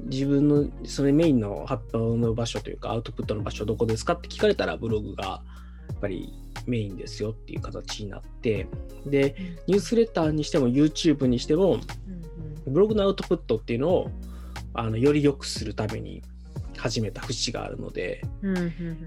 [0.00, 5.40] 自分のそれメインの発表の場所というかアウトプットの場所どこですかって聞かれたらブログがや
[5.94, 6.32] っぱり
[6.66, 8.66] メインですよっていう形になって
[9.06, 9.34] で
[9.66, 11.78] ニュースレターにしても YouTube にしても
[12.66, 14.10] ブログのアウトプットっていうのを
[14.72, 16.22] あのより良くするために
[16.76, 18.20] 始めた節があるので、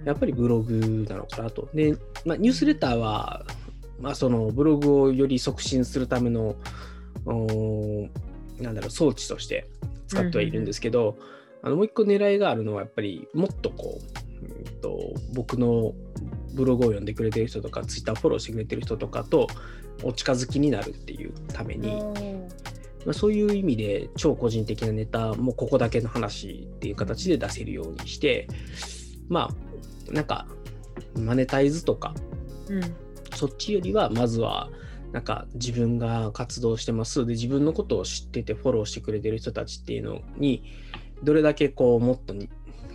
[0.05, 1.69] やっぱりブログなのかなと。
[1.73, 3.45] で、まあ、ニュースレターは
[3.99, 6.55] まあ、そのブログをより促進するための
[8.59, 9.67] なんだろう装置として
[10.07, 11.17] 使ってはいるんですけど、
[11.61, 13.99] あのもう一個狙いがあるのはやっぱりもっとこ
[14.41, 15.93] う、うんと、僕の
[16.53, 19.47] ブログを読んでくれてる人とかツイッターフォローしてくれてる人とかと
[20.03, 22.01] お近づきになるっていうために、
[23.05, 28.47] まあ、そういう意味で超個人的なネタもここだけの話っていう形で出せるようにして
[29.27, 29.49] ま
[30.09, 30.47] あなんか
[31.15, 32.13] マネタイズとか、
[32.69, 32.95] うん、
[33.35, 34.69] そっちよりはまずは
[35.11, 37.25] なんか自分が活動してます。
[37.25, 40.63] で自分のことを知っててフォローしてくれてる人たちっていうのに
[41.23, 42.33] どれだけこうもっと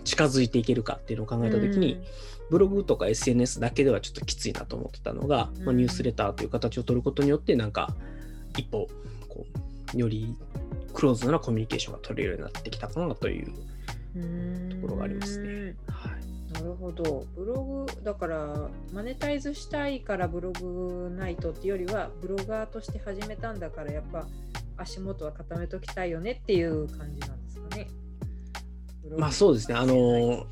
[0.03, 2.03] 近づいていけるかっていうのを考えた時に、うん、
[2.49, 7.95] ブログとか SNS だけではちょっときついなと思ってたのが、うん、まあ、ニュースレターという形を取ることによってなんか
[8.57, 8.87] 一歩
[9.27, 9.45] こ
[9.95, 10.35] うより
[10.93, 13.47] クローズなコミュニケーションが取れるようになってきたかなという
[14.69, 15.75] ところがありますね。
[15.87, 16.22] はい
[16.53, 17.25] なるほど。
[17.35, 24.27] ブログ、だから、マネタイズしたいからブログないとっていうよりは、ブロガーとして始めたんだから、やっぱ
[24.77, 27.87] 足元は固めときたいよねっていう感じなんですかね。
[29.17, 29.75] まあそうですね。
[29.75, 30.45] あの、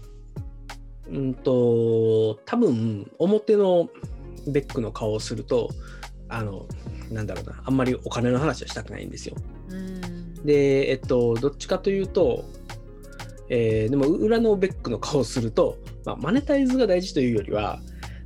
[1.09, 3.89] うんと、多分表の
[4.47, 5.69] ベックの顔をすると、
[6.29, 6.65] あの、
[7.11, 9.35] なんだろうな、あんまりお金の話はしたくないんですよ。
[10.43, 12.45] で、えっと、どっちかというと、
[13.49, 17.79] えー、でも裏のベックの顔をすると、まあ、マネタイズが大事というよりは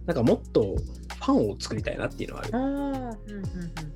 [0.06, 0.76] なんかもっと
[1.20, 2.56] ファンを作りたいなっていうのはある。
[2.56, 3.96] あうんうんうん。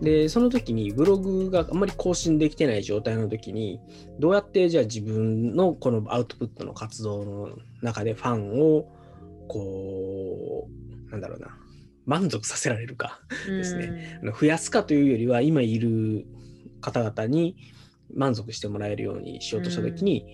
[0.00, 3.80] でその時にブログがあんまり更新できてない状態の時に
[4.18, 7.48] どうやってじゃあ自分のこのアウトプットの活動の
[7.82, 8.86] 中でファンを
[9.48, 10.68] こ
[11.08, 11.48] うなんだろうな
[12.06, 16.26] 満足させられるかですね、増やすかというよりは今いる
[16.80, 17.56] 方々に
[18.14, 20.24] 満足してもらえるようにしようとした時に、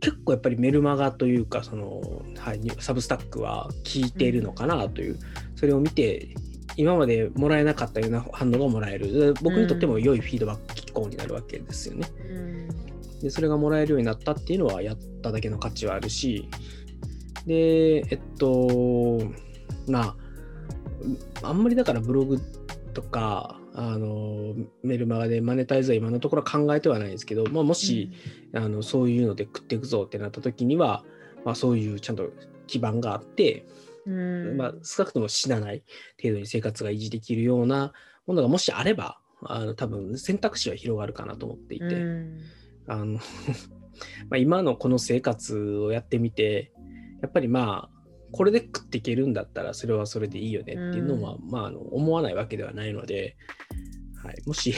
[0.00, 2.00] 結構やっぱりメルマガというかその、
[2.38, 5.18] はい、サブスタックは効いているのかなという、
[5.56, 6.34] それを見て
[6.76, 9.34] 今までもらえなかったような反応がもらえる。
[9.42, 12.08] 僕にとっても良いフィードバック機構になるわけですよね。
[13.22, 16.48] でそれがもらえるようになったっていうのはやっただけの価値はあるし。
[17.46, 19.20] でえっと
[19.86, 20.16] ま
[21.42, 22.40] ああんまりだからブログ
[22.94, 28.12] とかあのメルマガでマネタイズは今のところ考えてはないですけど、まあ、もし、
[28.52, 31.04] うん、あのそういうので食っていくぞってなった時には、
[31.44, 32.30] まあ、そういうちゃんと
[32.68, 33.66] 基盤があって、
[34.06, 35.82] うん、まあ、少なくとも死なない
[36.22, 37.92] 程度に生活が維持できるような
[38.26, 42.40] ものがもしあればあの多分選択肢は広がるかなと思っていて、うん、
[42.86, 43.18] あの
[44.30, 46.72] まあ今のこの生活をやってみて
[47.22, 47.93] やっぱりまあ
[48.36, 53.36] これで食っていけるんだったらそれはそれでいいよねっていうのは、うん、まあ、あの思わないわけではないので、
[54.24, 54.74] はい、もし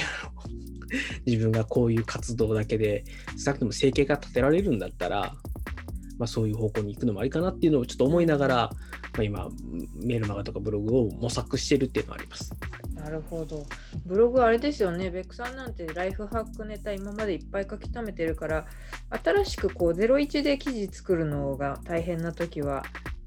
[1.24, 3.04] 自分がこういう活動だけで
[3.38, 5.32] 少なくとも生計が立てられるんだったら、
[6.18, 9.48] まあ、そういう方向に行くのもありかなっていうのをちょっと思いながら、まあ、今
[9.94, 12.52] メールマガとかブログを模索してるっていうのはあります。
[12.92, 13.64] なるほど。
[14.04, 15.10] ブログあれですよね。
[15.10, 18.66] ベックさんなんてライフハックネタ今までいっぱい書き溜めてるから、
[19.24, 22.82] 新しくこう01で記事作るのが大変な時は、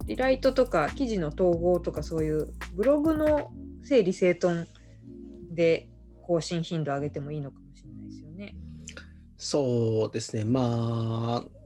[0.10, 3.52] リライトとか記事の統合とかそういうブログの
[3.84, 4.66] 整理整頓
[5.52, 5.88] で
[6.24, 8.56] 更新頻度を上げてもいいのかもしれないですよね。
[9.38, 10.46] そうですね。
[10.46, 11.59] まあ、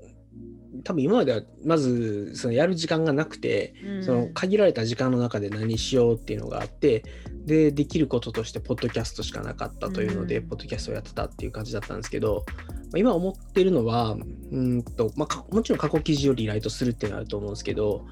[0.83, 7.03] 多分今まではまずそのやる時間がなくて、うん、その限られた時間の中で何しようっていうのがあって
[7.45, 12.63] でできることとしてポッドキャストしかなかったというので、うん、ポッドキャストをやってたっていう感じだったんですけど、ま
[12.95, 14.17] あ、今思ってるのは
[14.51, 18.05] うんと、まあ、もちろん過去記事をリライトするっていうのはあると思うんですけど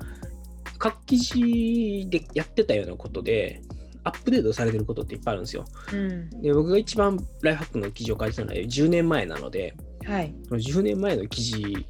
[0.77, 3.61] 各記事でやってたようなことで、
[4.03, 5.65] アップデートされてることっていっぱいあるんですよ。
[5.93, 11.87] うん、で僕が一番ライフハックの記事を書いてたのは10年前なので、はい、10年前の記事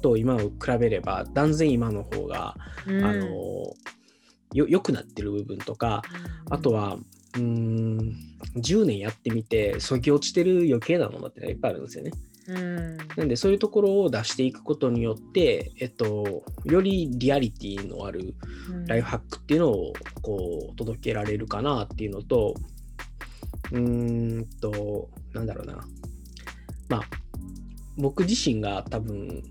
[0.00, 2.56] と今を比べれば断然今の方が、
[2.86, 3.26] うん、あの
[4.52, 6.02] よ良くなってる部分とか、
[6.48, 6.98] うん、あとは
[7.36, 8.16] うん
[8.56, 12.12] 10年やってみてそぎ落ちてる余計なものっていっぱいあるんですよね。
[12.48, 18.36] うん、なんでそういうところを出していくことによって、えっと、よりリアリティのある
[18.86, 22.54] ライフハックっていうのをこう届けられるかなっていうのと
[23.72, 25.84] うーんとなんだろうな。
[26.88, 27.02] まあ
[27.98, 29.42] 僕自身が多分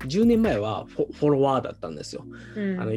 [0.00, 2.24] 10年前はフォロワーだったんですよ、
[2.56, 2.92] うん、あの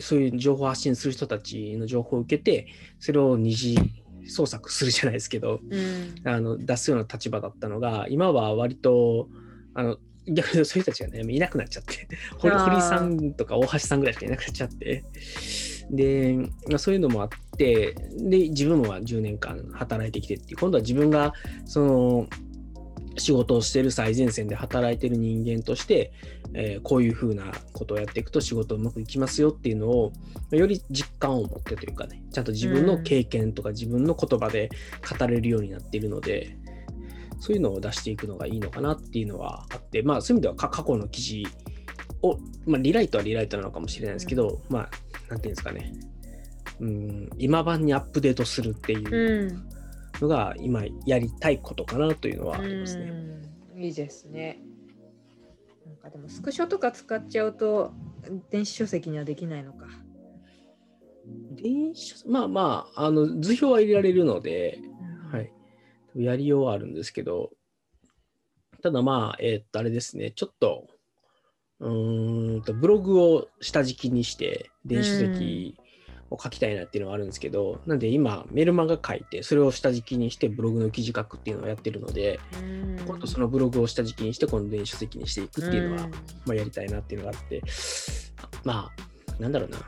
[0.00, 2.68] そういう情報発信する人たちの情報を受けて
[3.00, 3.78] それを二次
[4.26, 9.28] 創作するじゃないですけど、うん、あの出すような立場だったのが今は割と
[9.74, 15.04] あの逆にそういう人たちがねいなくなっちゃって堀さんとか大橋さんぐらいしかいなくなっちゃって。
[15.90, 16.34] で、
[16.68, 17.28] まあ、そういうのもあっ
[17.58, 21.34] てで自分も10年間働いてきてって今度は自分が
[21.66, 22.26] その
[23.16, 26.12] 仕事をしてる最前線で働いてる人間として
[26.54, 30.12] えー、こういうふうなことをやっていくと仕事うまくいきますよっていうのを
[30.52, 34.70] より実感を持ってというかねちゃんと自分の経験とか自分の言葉で
[35.18, 36.56] 語れるようになっているので、
[37.40, 41.46] そういうのを出していくのがいいのかなっていうのはあってまあそういう意味では過去の記事
[42.22, 44.90] を、まあ、リライトはリライトなのかもしれないですけど、まあ
[45.28, 45.92] なんていうんですかね。
[46.80, 49.62] うん今版にアップデートするっていう
[50.20, 53.12] のが今やりたいことかなというのはありますね。
[53.76, 54.60] いいですね。
[55.86, 57.92] なんかでもスクショとか使っちゃうと
[58.50, 59.86] 電子書籍にはできないのか。
[61.52, 64.78] 電子まあまあ、あの図表は入れられるので、
[65.26, 65.52] うん、はい。
[66.16, 67.50] やりようはあるんですけど、
[68.82, 70.86] ただまあ、えー、っと、あれですね、ちょっと、
[71.80, 71.88] う
[72.58, 75.78] んと、ブログを下敷きにして、電子書籍
[76.34, 82.38] を書きたいなっていうのはあるんですけど、なんで今メルマガ書いてそれを下敷きにしてブログの記事書くっていうのをやってるので、
[83.06, 86.08] 今度そのブログを下敷きにしてこの電子書籍にしていくっていうのは、
[86.46, 87.62] まあ、やりたいなっていうのがあって
[88.64, 88.90] ま
[89.38, 89.78] あなんだろうな。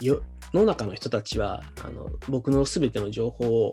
[0.00, 0.22] 世
[0.54, 3.70] の中の人たちはあの僕の全ての情報を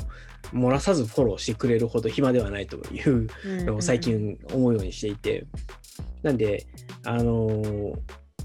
[0.51, 3.27] 漏らさずフォローしてくれるほど暇ではないという
[3.65, 5.45] のを最近思うようにしていて、
[6.21, 6.67] なんで
[7.03, 7.93] あの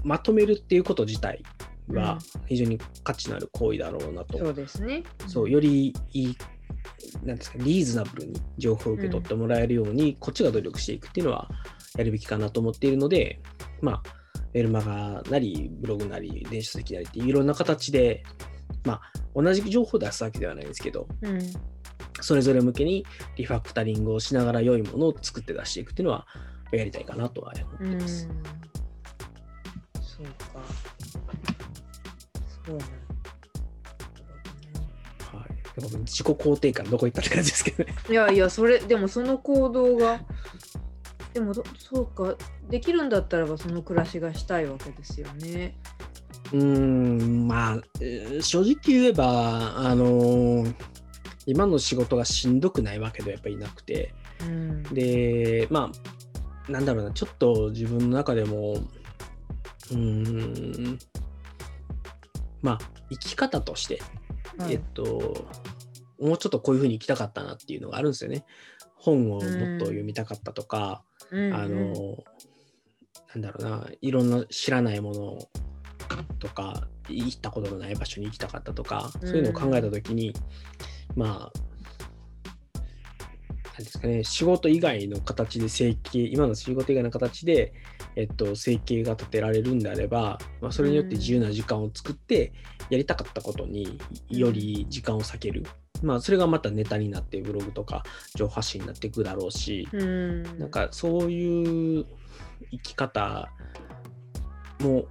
[0.03, 1.43] まとめるっていうこと自体
[1.89, 2.17] は
[2.47, 4.37] 非常に価値のある行為だろうなと。
[4.37, 5.03] そうですね。
[5.27, 6.37] そうよりいい
[7.23, 11.49] なんですかリーズナブルに情報を受け取ってもらえるように、うん、こっちが努力していくっていうのは
[11.97, 13.39] やるべきかなと思っているので、
[13.81, 14.03] まあ、
[14.53, 18.23] メルマガなり、ブログなり、電子書籍なりっていろんな形で、
[18.85, 19.01] まあ、
[19.35, 21.39] 同じ情報を出すわけではないですけど、うん、
[22.21, 26.25] それぞれ向けにリファクタリングをしながら良いものを作って出していくっていうのは
[26.71, 28.27] やりたいかなとは思ってます。
[28.27, 30.80] うん、そうか。
[32.65, 32.87] そうなん
[35.39, 37.95] はい、自己肯定感どこ行ったって感じですけどね。
[38.09, 40.21] いやいや、それ、でもその行動が、
[41.33, 41.63] でもそ
[42.01, 42.35] うか、
[42.69, 45.75] できるんだったらばその暮らしがしたいわけですよね。
[46.53, 47.81] うんまあ
[48.41, 50.73] 正直言えばあのー、
[51.45, 55.91] 今の仕事がしんどくないわけではやっぱりなくて、うん、でま
[56.67, 58.75] あなんだろうなちょっと自分の中でも
[59.91, 60.99] うん
[62.61, 62.77] まあ、
[63.09, 64.01] 生き方として、
[64.69, 65.47] えっと、
[66.19, 68.45] もうちょっとこういうふうに生きたかったなっていうのがあるんですよね。
[68.95, 69.41] 本をもっ
[69.79, 72.23] と読みたかったとか、うん、あの、
[73.33, 75.37] なんだろうな、いろんな知らないもの
[76.39, 80.33] とか、行ったことのない場所に行きたかったとか、そういうのを考えた時に、
[81.15, 81.59] まあ、
[83.65, 87.73] なんですかね、仕事以外の形で生計、今の仕事以外の形で、
[88.15, 92.53] えっと、生計が立てられるんであれば、まあ、それによって自由な時間を作って
[92.89, 95.65] やりたかったことにより時間を割ける、
[96.01, 98.03] まあ、それがまたネタになってブログとか
[98.35, 102.05] 情報発信になっていくだろうし、うん、なんかそういう
[102.71, 103.49] 生き方
[104.81, 105.05] も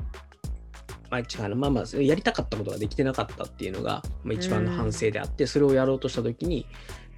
[1.11, 1.57] まあ、違うな。
[1.57, 6.67] まあまあやりたかったことができてなかったっていうのが、まあ、一番の反省であって、それをやろうとした時に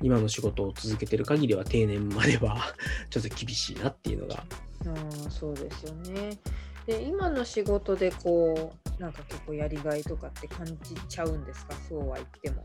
[0.03, 2.75] 今の仕事を続けてる限りは定年までは
[3.11, 4.45] ちょっと厳しいなっていうのが
[4.87, 6.39] あそうですよね。
[6.87, 11.75] で今の仕事でこうなんか結構やりがいとかって感じちゃうんですか？
[11.89, 12.65] そうは言っても。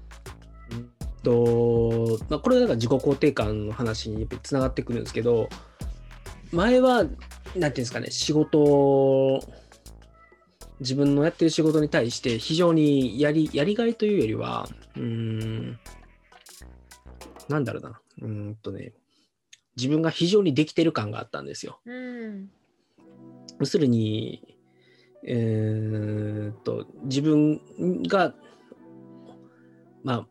[0.71, 0.91] うん
[1.23, 5.49] とまあ、これなんか自己肯定感の話につながってくるんですけど
[6.51, 7.17] 前は何て
[7.56, 9.41] 言うんですかね仕事
[10.80, 15.80] 自分のやってる仕事に対して非常にやりやりがいというよりはうん
[17.49, 18.93] なんだろうなうんとね
[19.78, 21.80] 自分が非常にできてる感があったんですよ。
[21.86, 22.50] うん、
[23.60, 24.58] 要するに、
[25.24, 27.62] えー、っと自分
[28.08, 28.34] が、
[30.04, 30.28] まあ、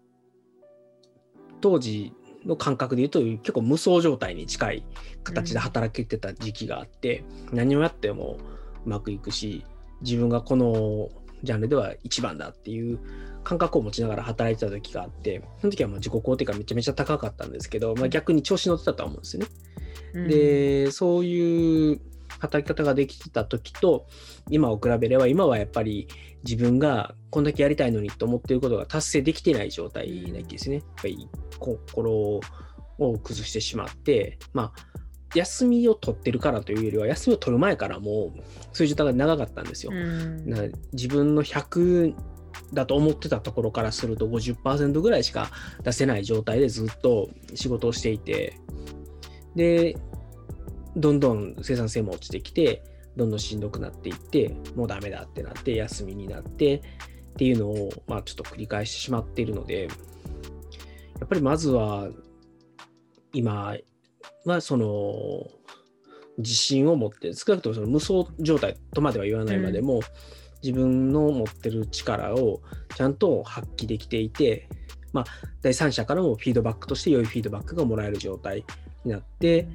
[1.60, 2.12] 当時
[2.44, 4.86] の感覚で言うと結構無双状態に近い
[5.22, 8.38] 形で働けてた時期があって、うん、何をやっても
[8.84, 9.64] うまくいくし
[10.02, 11.08] 自分がこの
[11.42, 12.98] ジャンルでは一番だっていう
[13.44, 19.48] 感覚を持ちながら働いてた時があって、その時はまあ自己肯定感めちゃめちゃ高かったんですけど、まあ、逆に調子乗ってたと思うんですよね。
[20.14, 22.00] うん、で、そういう
[22.38, 24.06] 働き方ができてた時と
[24.50, 26.08] 今を比べれば今はやっぱり
[26.44, 30.76] 自分がこんだけやりたいのにと思っていることが達成できてない状態なわけですね。
[30.76, 32.40] やっぱり心を
[33.18, 35.05] 崩してしまって、まあ、
[35.36, 38.32] 休みを取ってるからというよりは休みを取る前からも
[38.72, 39.92] そういう状態が長かったんですよ。
[40.92, 42.14] 自分の100
[42.72, 45.50] だと思ってたところからすると50%ぐらいしか
[45.82, 48.58] 出せない状態でずっと仕事をしていて
[49.54, 49.96] で
[50.96, 52.82] どんどん生産性も落ちてきて
[53.16, 56.80] どんどんしんどくなっていってもうダメだってなって休みになってっ
[57.36, 59.88] ていうのを、まあ、ちょっと繰り返してしまっているので
[61.20, 62.08] やっぱりまずは
[63.32, 63.76] 今
[64.44, 65.46] はその
[66.38, 70.00] 自信を持って少なくともその無双状態とまでは言わないまでも、うん、
[70.62, 72.60] 自分の持ってる力を
[72.94, 74.68] ちゃんと発揮できていて、
[75.12, 75.24] まあ、
[75.62, 78.64] 第三者からもフィードバックとして良いフィードバックがもらえる状態
[79.04, 79.68] になって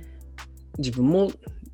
[0.78, 1.32] 自分も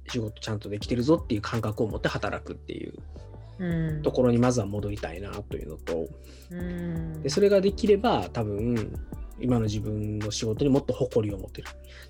[0.10, 6.08] 仕事ちゃんとできてるぞっていう感覚を持って働くっていうところにまずは戻りたいなというのと、
[6.52, 8.94] うん、でそれができれば多分
[9.40, 11.68] 今の自分の仕事にもっと誇りを持てる。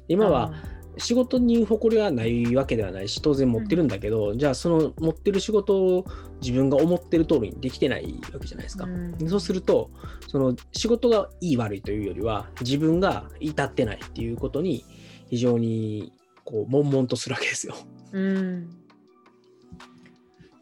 [0.08, 0.54] 今は
[0.98, 6.06] 仕事に誇りはないわけではないし当然持ってるんだけど、うん、じゃあその持ってる仕事を
[6.42, 9.92] 自分が思ってる通りにできてないわけじゃないですか、うん、そうすると
[10.28, 14.86] その仕事がいい悪いというよりは自分が至ってないっていうことに
[15.30, 16.14] 非常に
[16.46, 17.76] こう悶々とするわけですよ。
[18.14, 18.70] うん、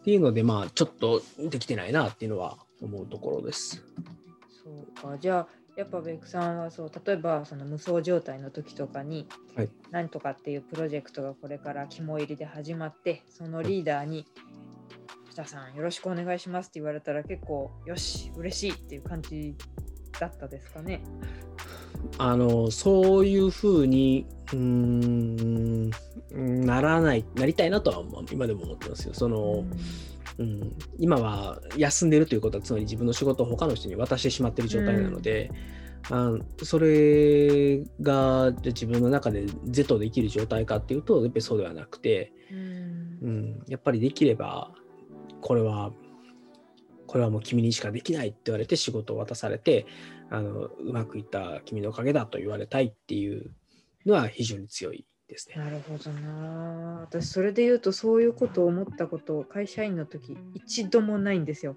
[0.02, 3.84] っていうのでまあちょっとできてないなっていうのは思うところです。
[4.64, 5.18] そうか。
[5.20, 14.26] じゃあやっぱベックさんはそう例えばその無双状態の時とかに、はい、何とかっていうプロジェクトがこれから肝入りで始まってそのリーダーに
[15.32, 19.54] 「北さんよろしくお願いします」って言われたら結構よし嬉しいっていう感じ
[20.18, 21.02] だったですかね。
[22.18, 25.90] あのそういうふうにうん
[26.32, 29.14] ならないなりたいなとは今でも思ってますよ。
[29.14, 29.72] その、うん、
[30.98, 35.52] 今は休んでるということはつまり自分の仕事を他の人に渡してしまってる状態なので、
[36.10, 44.72] うん、あそれが自分の中で是とできる状態かっていうとやっぱりそうではなくて、うん、うん、やっぱりできれば
[45.42, 45.92] これは
[47.08, 49.86] これはもう君にしかできないって言われて仕事を渡されて
[50.30, 53.52] あのうまくいった君のおかげだと言われたいっていう
[54.06, 55.56] のは非常に強いですね。
[55.56, 57.02] なるほどな。
[57.02, 61.76] 私それで言うとそういうことを思ったことを会社員の時一度もないんですよ。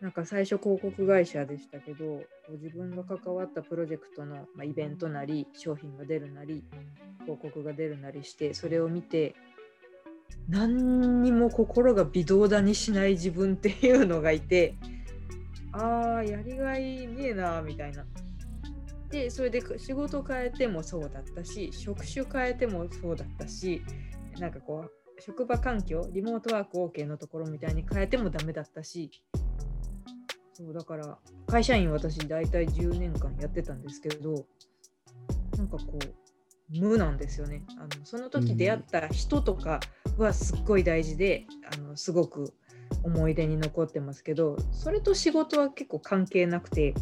[0.00, 6.64] なんか最初広告会社でしたけど自分が関わったプロジェクトの、ま、イベントなり商品が出るなり
[7.24, 9.34] 広告が出るなりしてそれを見て
[10.48, 14.74] 何にも心が微動だにしない自分っていうのがいて
[15.72, 18.06] ああやりがいねえなみたいな
[19.10, 23.82] でそれで仕事変えてもそうだったし職種変えてもそうだったし
[24.38, 29.10] なんかこう職場環境リモートワーク OK のところみたいに変えてもダメだったし。
[30.52, 34.44] そうだから会社員私大体10年間やってたんですけど
[35.56, 37.64] なんかこう無なんですよね。
[37.78, 39.80] あのその時出会った人とか
[40.18, 42.52] はすっごい大事で、あのすごく
[43.02, 46.94] 思い出に残ってますけどそれと仕事は結構関係なくて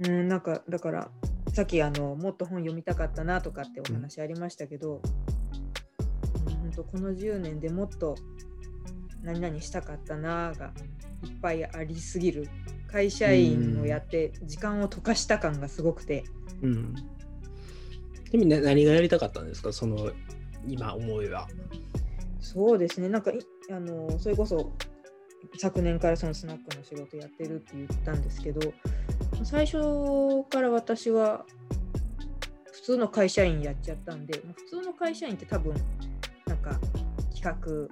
[0.00, 1.10] うん、なんかだから
[1.52, 5.02] さっきあのもっと本読みたかったなとかってお話ありましたけど、
[6.46, 8.14] うん、本当この10年でもっと
[9.22, 10.72] 何々したかったなが
[11.24, 12.48] いっぱいありすぎる
[12.90, 16.24] 会社員をやって時間を溶かした感がすごくて。
[16.62, 16.94] うん、
[18.30, 19.72] でも、ね、何がやりたかったんですか？
[19.72, 20.10] その
[20.66, 21.48] 今思いは。
[22.40, 23.32] そうですねなんか
[23.70, 24.72] あのそれこそ
[25.58, 28.72] 昨年からそのスナックの仕事やってるって言ったんですけど
[29.44, 29.78] 最初
[30.48, 31.44] から私は
[32.72, 35.74] 普通の会社員やっちゃったんで普通の会社員って多分
[36.46, 36.78] なんか
[37.34, 37.88] 企画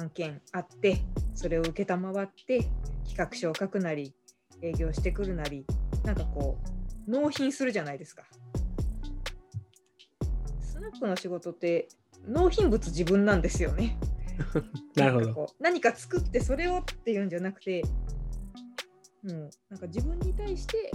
[0.00, 0.98] 案件あって
[1.34, 4.14] それを承って企画書を書くなり
[4.62, 5.64] 営業してくるなり
[6.04, 6.58] なんかこ
[7.06, 8.24] う納品するじゃないですか。
[10.60, 11.88] スナックの仕事って
[12.26, 13.98] 納品物自分なんですよね。
[14.96, 17.82] なるほど何か作ってそれをっていうんじゃなくて
[19.22, 20.90] もうなんか自分に対して、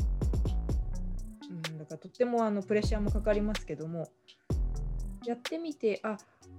[1.50, 4.10] うん、だからとってもあのプレッシャーもかかりますけども
[5.26, 6.18] やってみてあ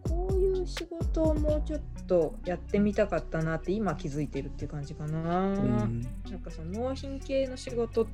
[0.09, 5.49] こういう仕事をもうちょっとやってみたかったなって今気づいてるっていう感じかな。
[5.49, 6.01] うん、
[6.31, 8.07] なんかその納品系の仕事、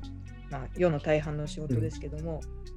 [0.49, 2.72] まあ、世の大半の仕事ですけども、うん、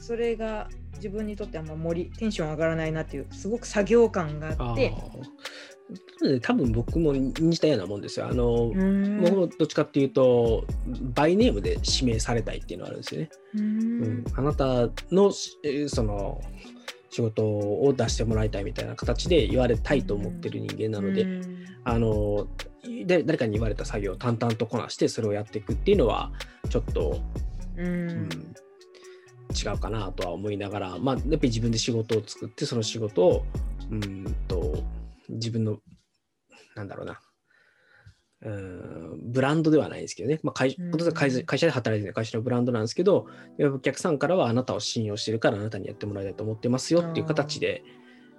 [0.00, 4.92] それが自分にとってあんま盛りテンション上がらないなっていうすごく作業感があって
[6.42, 8.28] 多分僕も似たようなもんですよ。
[8.28, 10.64] あの僕もどっちかっていうと
[11.14, 13.30] バイネームで指名されたいっていうのがあるんですよね。
[13.56, 16.40] うん、あなたのその
[17.10, 21.26] 仕事を出してもらいたいみたいな形で言われたいと思ってる人間なので、
[21.84, 22.46] あの
[23.06, 26.30] 誰かに言われた作業を淡々とこなしてそれをやっていくっていうのは
[26.68, 27.18] ちょっと、
[27.76, 28.28] うん、
[29.50, 33.44] 違うかなとは思いながら、まあ、やっぱり自分で仕事を作ってその仕事を
[33.90, 34.82] うんと
[35.28, 35.78] 自分の
[36.74, 37.20] なんだろうな。
[38.42, 40.74] うんブランドではないですけどね、まあ会、
[41.12, 43.26] 会社会社で働いてる会社のブランドなんですけど、
[43.74, 47.82] お客さんからはあなたを信用してるからあなたにやってもらいたいと思ってますよっていう形で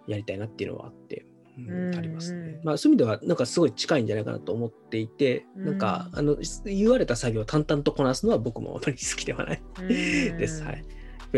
[0.07, 2.59] やりたいなっていうのはあって、うん、ありますね。
[2.63, 6.35] まあ、そういう意味ではなんかすごい近いんじゃないかなと思っていて、なんかあの
[6.65, 10.63] 言われた作業を淡々とこなすのは僕もあまり好きではないです。
[10.63, 10.83] はい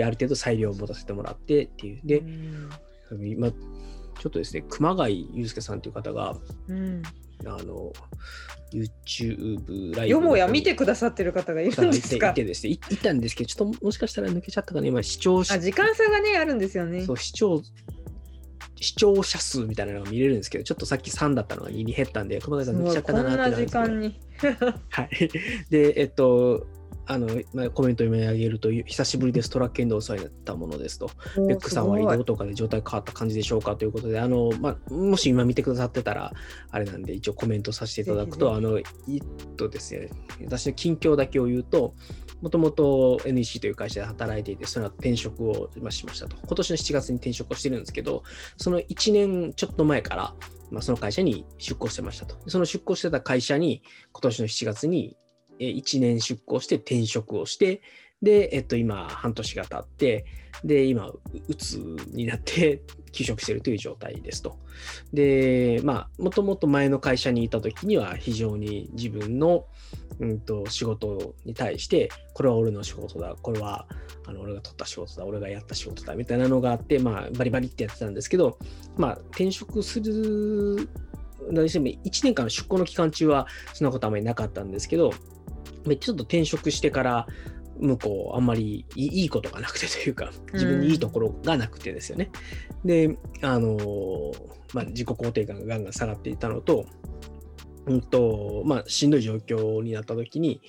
[0.01, 2.01] ある程度裁量を持たせてもらってっていう。
[2.03, 2.23] で、
[3.25, 6.37] 今、ちょっとですね、熊谷祐介さんという方が、
[6.69, 7.01] うん、
[7.45, 7.91] あの、
[8.73, 10.11] YouTube ライブ。
[10.13, 12.31] よもや見てくださってる方がいるんですか？
[12.31, 17.05] いてですねい、いたんですけど、ちょっともしかしたら抜けちゃったかね、今視聴あ、時間差がね、あるんですよね。
[17.05, 17.61] そう、視聴
[18.79, 23.79] 視聴者数みたいなのが見れるんですけど、ちょっとさっき3だったのが2に減ったんで、熊谷さん抜けちゃったかなってなんですけど。
[23.79, 24.17] こんな時
[24.51, 24.83] 間に。
[24.89, 25.09] はい。
[25.69, 26.67] で、えっと、
[27.05, 31.09] あの、まあ、コメント読み上げると、久しぶりです、トラックエンドお世話になったものですと。
[31.35, 36.33] ベックさんは移動とかで状態変わった感じでしょうかということで、あの、まあ、もし今見てくださってたら、
[36.71, 38.83] あれなんで、一応コメントさせていただくと、あの、えっ
[39.57, 40.09] とですね、
[40.45, 41.93] 私の近況だけを言うと、
[42.41, 46.35] もともと NEC という会社で働いていて、その後転職をしましたと。
[46.45, 48.23] 今年の7月に転職をしてるんですけど、
[48.57, 50.35] その1年ちょっと前から、
[50.69, 52.35] まあ、その会社に出向してましたと。
[52.47, 53.81] その出向してた会社に、
[54.11, 55.15] 今年の7月に
[55.59, 57.81] 1年出向して転職をして、
[58.21, 60.25] で、えっと、今、半年が経って、
[60.63, 61.75] で、今、うつ
[62.13, 62.81] になって
[63.11, 64.57] 休職してるという状態ですと。
[65.11, 69.65] で、まあ、もともと前の会社にいた時には非常に自分の、
[70.19, 73.87] うんと、仕事に対して、これは俺の仕事だ、これは
[74.25, 78.57] あの俺が取った仕事だ、俺がやった仕事だ、みたいなのがあって、まあ、バリバリってやってたんですけど、
[78.95, 80.87] まあ、転職する、
[81.51, 87.27] 1年間の出向の期間中はそんなことあまりなかったんですけど、ちょっと転職してから
[87.79, 92.31] 向こうあんまりいいことがなくてというか自分にいいところがなくてですよね。
[92.83, 94.31] うん、であの、
[94.73, 96.85] まあ、自己肯定感がガンガン下がっていたのと,、
[97.85, 100.61] うんとまあ、しんどい状況になった時に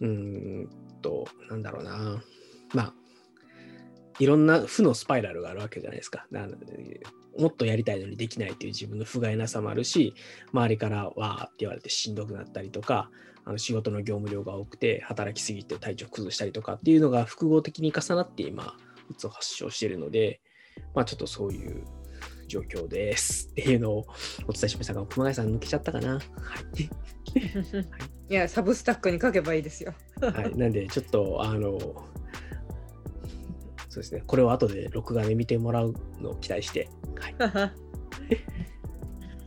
[0.00, 0.68] うん
[1.00, 2.22] となんだろうな
[2.74, 2.94] まあ
[4.18, 6.26] いろんな負のスパイラルがあるわけじゃないですか。
[7.38, 10.14] もっとやりたいのにできないという自分の不甲斐なさもあるし
[10.52, 13.10] 周りからわーって言われてしんどくなったりとか
[13.44, 18.76] あの仕事の業務量が多くて働きすぎて体調崩したりとかっていうのが複合的に重なって今
[19.10, 20.40] うつを発症しているので、
[20.94, 21.84] まあ、ちょっとそういう
[22.46, 24.06] 状況ですっていうのを
[24.46, 26.14] お伝えしましたが熊谷さん抜けちゃったかな？
[26.14, 26.20] は
[26.76, 26.82] い、
[28.30, 29.94] いやサブスタックに書けばいいですよ。
[30.20, 31.78] はい、なんでちょっとあの
[33.92, 36.88] そうですねこれを後で録画で見てもらうのを期待して。
[37.14, 37.34] はい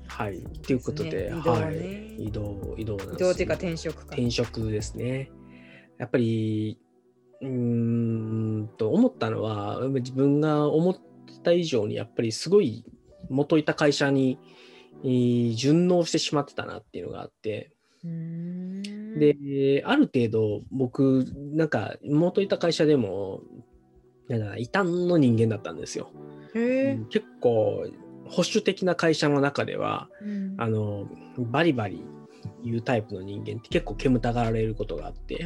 [0.07, 0.39] はい。
[0.39, 2.25] ということで、ね、はい。
[2.27, 4.05] 移動、移動なんです、ね、移動っていうか転職か。
[4.13, 5.31] 転職ですね。
[5.97, 6.79] やっぱり、
[7.41, 10.97] うんと思ったのは、自分が思っ
[11.43, 12.85] た以上に、やっぱりすごい
[13.29, 14.37] 元いた会社に、
[15.03, 17.71] えー、順応してしまってたなっていうのがあって、
[18.03, 23.41] で、ある程度僕、なんか元いた会社でも、
[24.27, 26.11] なんか異端の人間だったんですよ。
[26.53, 27.85] 結構
[28.25, 31.07] 保守的な会社の中では、うん、あの
[31.37, 32.03] バリバリ
[32.63, 35.45] いうタイプの人間って結構煙たがられることがあって、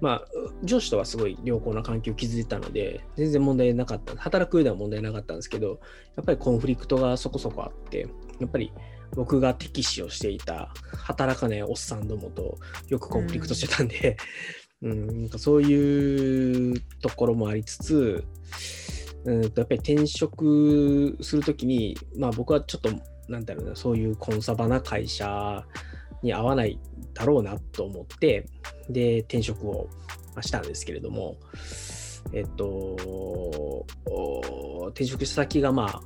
[0.00, 0.22] まあ
[0.64, 4.16] 上司とはすごい良好な関係を築いたので全然問題なかった。
[4.16, 5.80] 働く上では問題なかったんですけど
[6.16, 8.08] やっぱりコンフリクトがそこそこあって
[8.40, 8.72] やっぱり
[9.14, 10.72] 僕が敵視をしていた
[11.04, 12.58] 働かないおっさんどもと
[12.88, 14.16] よくコンフリクトしてたんで、
[14.82, 18.24] うん、うん、そういうところもありつつ
[19.24, 22.90] うんとやっぱり転職するときに、まあ、僕はちょっと
[23.28, 25.64] なんだろうなそういうコンサバな会社
[26.22, 26.78] に合わない
[27.14, 28.46] だろうなと思って
[28.88, 29.88] で転職を
[30.40, 31.36] したんですけれども
[32.32, 33.86] えっと
[34.88, 36.02] 転職した先がまあ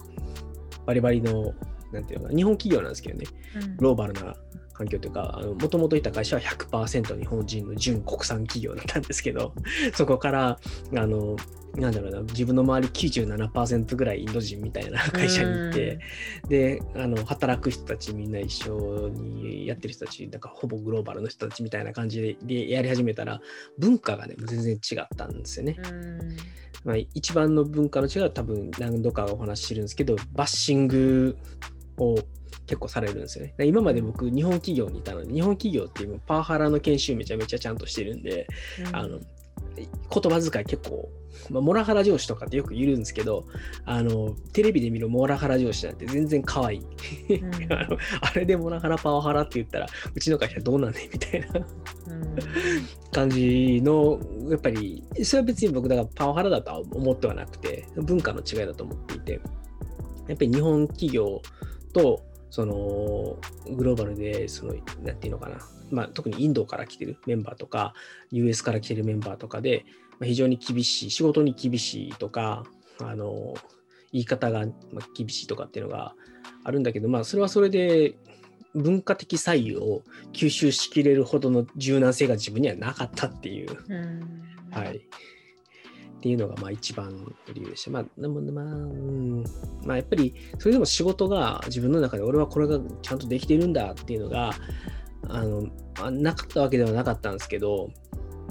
[0.87, 1.55] バリバリの
[1.93, 4.35] なんていうのか日本企業なんですけどね、うん、グローバルな
[4.75, 9.55] 環境というかもともといた会社は100%日本人の純国産企業だったんですけど
[9.95, 10.59] そこから
[10.97, 11.37] あの
[11.77, 15.99] なんだろうな自分の周り97%ぐらいインド人みたいな会社に行って
[16.49, 23.41] であの働く人たちみんな一緒にやってる人たちだからほぼグローバルの人たちみたいな感じででやり始めたら
[23.79, 25.77] 文化がね全然違ったんですよね。
[26.85, 31.37] まあ、一番の文化の違いは多分何度かお話ししてるんですけどバッシング
[31.97, 32.17] を
[32.67, 33.55] 結構されるんですよね。
[33.65, 38.47] 今まで僕、日本企業にいたので、日本企業っていうパワハラの研修めちゃめちゃちゃんとしてるんで、
[38.87, 39.21] うん、あの
[39.77, 41.11] 言葉遣い結構、
[41.51, 43.45] まあ、モラハラ上司とかってよく言うんですけど、
[43.85, 46.81] あの、テレビで見るモラハラ上司なんて全然可愛い。
[47.41, 51.67] うん、 あのあれでモラハラパワハラって言ったら、うちの会社どうなんねんみたいな、うん、
[53.11, 59.33] 感じの、やっぱり、それは別に僕だからパワハラだとは思ってはなくて、文化の違いだと思っていて、
[60.29, 61.43] やっぱり日本企業
[61.93, 62.23] と、
[62.55, 63.37] その
[63.75, 65.59] グローバルで、その、なんていうのかな、
[65.91, 67.95] まあ、特にインドから来てるメンバーとか、
[68.31, 69.85] US から来てるメンバーとかで、
[70.21, 72.63] まあ、非常に厳しい、仕事に厳しいとか、
[73.01, 73.55] あの、
[74.13, 74.67] 言い方が
[75.17, 76.15] 厳しいとかっていうのが
[76.63, 78.15] あるんだけど、まあ、それはそれで、
[78.73, 80.03] 文化的差異を
[80.33, 83.73] 吸収しきれるほどの柔軟性が自分にはなかったっていう。
[83.73, 83.95] う
[84.71, 85.01] はい。
[86.25, 87.91] っっていうのがまあ一番の理由でした。
[87.91, 89.45] まあ、でもまあ、うん、
[89.85, 94.55] まあ、やっぱりそれでも仕事が自分の中で俺はこれがちゃんとできているんだっていうのが
[95.29, 95.69] あの
[96.11, 97.91] なかったわけではなかったんですけど、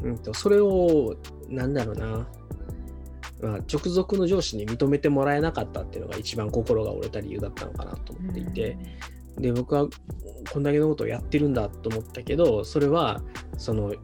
[0.03, 1.15] うんと、それを
[1.49, 2.28] なんだろうな、
[3.41, 8.78] まあ、直属の上司に認めてもらえなかったっていうのが一番心が折れた理由だったのかなと思っていて、
[9.39, 9.88] で僕は
[10.51, 13.24] こんだけのことをやってるんだと思ったけどそれは
[13.57, 13.95] その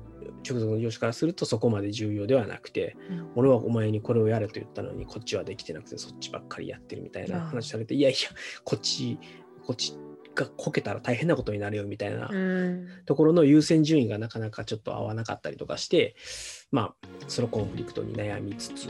[0.48, 8.18] 直属の上司からするとそこまで重要ではなくて、うん、俺はお前にこれをやれと言ったのにこっちはできてなくてそっちばっかりやってるみたいな話されて、うん、いやいや
[8.64, 9.18] こっち
[9.66, 9.98] こっち
[10.36, 12.30] がこけたら大変なことになるよみたいな
[13.06, 16.16] ところの優先順位がなかなかちょっと合わなかったりとかして
[16.72, 18.90] まあそのコンフリクトに悩みつつ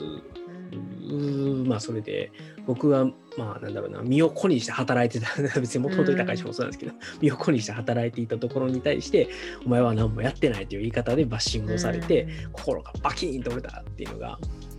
[1.66, 2.32] まあそれで
[2.70, 3.06] 僕は
[3.36, 5.42] まあなんだろうな身を粉にして働いてた。
[5.60, 9.28] 別にもともといた会社もそうなんですけど、身を粉にして働いていたところに対して
[9.66, 14.38] お前は何もやってないという言い方でバッシングをされて、心がバキーンと折れたっていうのが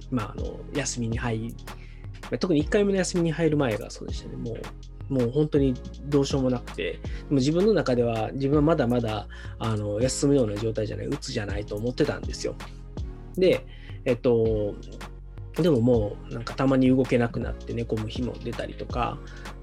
[0.08, 1.54] まああの休みに入り
[2.38, 4.36] 特に1回目の休みに入る前がそうでしたね。
[4.36, 5.74] もうもう本当に
[6.04, 9.26] どうしようもなくて、でも自分の中では自分はまだまだ
[9.58, 12.54] あの休むような状態じゃない、うつじゃないと思ってたんですよ。
[13.36, 13.66] で、
[14.04, 14.76] えっと、
[15.56, 19.18] でももうなんかたまに動けなくなって寝込む日も出たりとか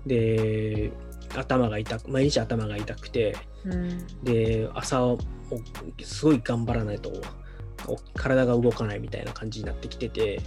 [0.06, 0.92] で
[1.36, 3.36] 頭が痛く毎日頭が痛くて、
[3.66, 5.16] うん、で朝
[6.04, 7.12] すごい頑張らないと
[8.16, 10.42] 体が動かないみたいな感じになってきてて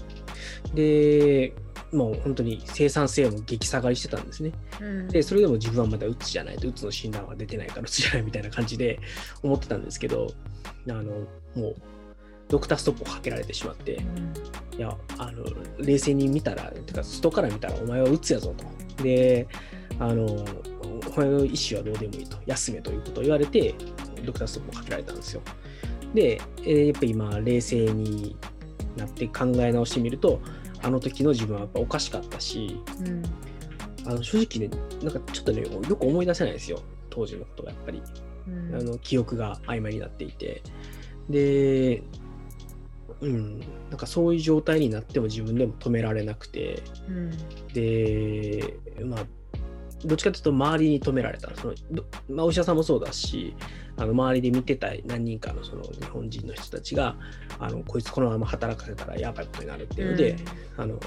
[0.74, 1.55] で
[1.93, 9.01] もう本当に生産性も激下がりしてたんですね、うん、でそれでも自分はまだうつじゃないとうつの診断は出てないからうつじゃないみたいな感じで
[9.43, 10.28] 思ってたんですけど
[10.88, 11.76] あのもう
[12.51, 15.44] ドクターストップをかけられてしまって、うん、いやあの
[15.78, 18.55] 冷静に見たらてか外から見たらお前はうつやぞ
[18.96, 19.03] と。
[19.03, 19.46] で
[19.98, 22.36] あのお前の意思はどうでもいいと。
[22.46, 23.74] 休めということを言われて
[24.24, 25.42] ドクターストップをかけられたんですよ。
[26.12, 28.36] で、えー、やっぱり今冷静に
[28.96, 30.40] なって考え直してみると
[30.82, 33.22] あの時の自分はやっぱおかしかったし、うん、
[34.07, 36.80] あの正直ねなんかちょっとねよく思い出せないですよ。
[37.11, 38.03] 当時のことがやっぱり、
[38.48, 40.62] うん、あの記憶が曖昧になっていて。
[41.28, 42.03] で
[43.22, 47.30] うん、なんかそういう状態になっても自分でも止められなくて、うん、
[47.68, 49.26] でまあ
[50.04, 51.74] どっちかというと周りに止められたその、
[52.30, 53.54] まあ、お医者さんもそうだし
[53.96, 57.16] あの周りで見てた何人かのその日本人の人たちが
[57.58, 60.36] あのこいつこのまま働かせたらやばいことになるっていうので、
[60.76, 60.98] うん、あの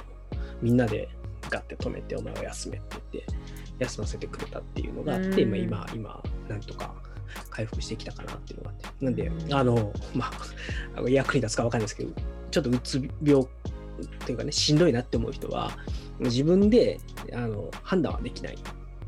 [0.62, 1.10] みんなで
[1.50, 3.34] ガッて止めてお前は休めって言って
[3.80, 6.94] 休ませてくれたっていうのがあって、うん、まあ、今今なんとか
[7.50, 9.06] 回復してきたかなっていうのがあって。
[9.06, 10.32] なんで、あの、ま
[10.96, 12.12] あ、役に立つか分かんないですけど、
[12.52, 13.48] ちょっとうつ病っ
[14.26, 15.72] ていうかね、しんどいなって思う人は、
[16.20, 17.00] 自分で
[17.34, 18.58] あの判断はできない。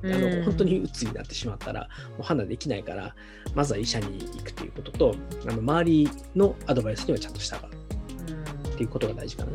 [0.04, 3.16] あの本当にうつになってしまったらもう判断できないから
[3.56, 5.16] まずは医者に行くということと
[5.48, 9.52] あの周りのアドバイスにはちゃんと従うっていうことが大事かな。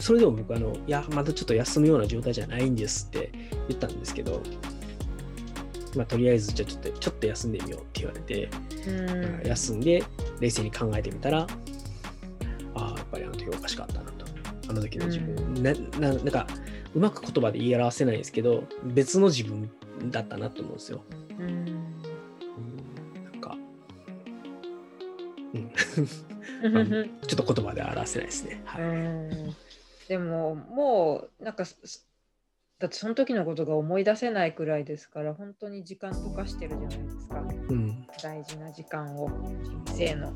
[0.00, 3.32] それでも僕あのいやまだちょっと休むような状態じゃないんですって
[3.68, 4.42] 言ったんですけど
[5.96, 8.50] まあ、とりあえずじゃあちょっとちょっと休んでみようって言われて、
[8.88, 10.02] うん、休んで
[10.40, 11.46] 冷静に考えてみたら
[12.74, 14.24] ああやっぱりあの時おかしかったなと。
[14.68, 16.46] あの時の自分、うん、なななんか
[16.94, 19.70] うまく言葉で言い表せないんですけど別の自分
[20.10, 21.04] だったなと思うんですよ。
[21.38, 21.64] うん、うん、
[23.24, 23.56] なんか、
[25.52, 25.70] うん、
[27.26, 28.62] ちょっと言葉で表せないですね。
[28.64, 31.64] はい、でももうなんか
[32.78, 39.28] だってその時のことが思い出せないくらいですから本当に時間溶かしてるじゃないですか、うん、大事な時間を
[39.62, 40.32] 人生の。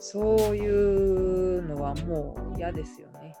[0.00, 3.34] そういうのはもう嫌ですよね。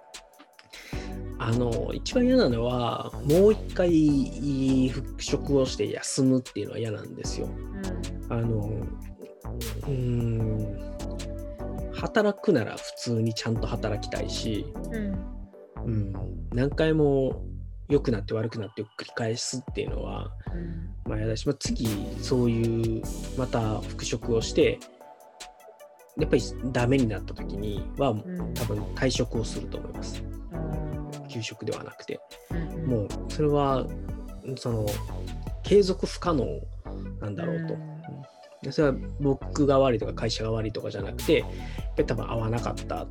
[1.38, 7.48] あの一番嫌なのはもう一回復職をして休むっていうのは嫌なんですよ、
[8.28, 8.72] うん、あの
[9.86, 10.78] うん
[11.94, 16.12] 働くなら普通にちゃんと働きたいし、うん、うん、
[16.52, 17.40] 何回も
[17.88, 20.30] 良くなって悪くなって繰り返すっていうのは、
[21.06, 21.88] まあ、やだし、まあ、次
[22.20, 23.02] そういう
[23.38, 24.78] また復職をして
[26.18, 28.12] やっぱりダメになった時には、
[28.54, 30.22] 多分退職をすると思います。
[31.28, 32.20] 休職ではなくて、
[32.86, 33.86] もうそれは
[34.56, 34.86] その
[35.62, 36.44] 継続不可能
[37.20, 37.74] なんだろうと。
[38.64, 43.06] うん、それは僕が悪いとか会社が悪いとかじゃなくてやっぱり多分合わなかった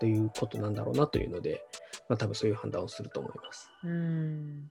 [0.00, 1.64] ということなんだろうなというので、
[2.08, 3.70] まあ、多分そういう判断をすると思います。
[3.84, 4.70] うん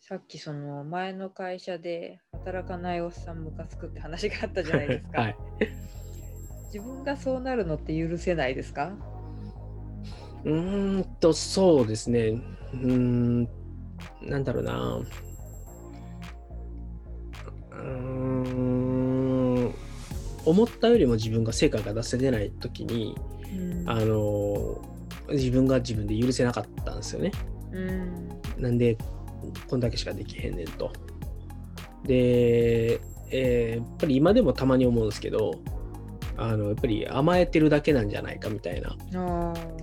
[0.00, 5.20] さっきその前の会社で働かないおっさんムカつくって話があったじゃないですか。
[5.20, 5.36] はい、
[6.72, 8.96] 自分がそうなるのって許せないですか？
[10.44, 12.40] うんとそうですね。
[12.72, 13.44] うん
[14.22, 15.00] なんだろうな。
[17.72, 19.74] うん
[20.44, 23.37] 思ったよりも自分が成果が出せてない時に、うん、
[23.86, 24.80] あの
[25.30, 27.32] 自分が自分で許せなかったんですよね。
[27.72, 28.28] うん、
[28.58, 28.96] なんで
[29.68, 30.92] こんだけしかできへんねんと。
[32.04, 35.60] で、えー、やっぱり今でもたまに思うんですけど
[36.36, 38.96] あのやっぱり甘えてるだけなんじゃないかみたいな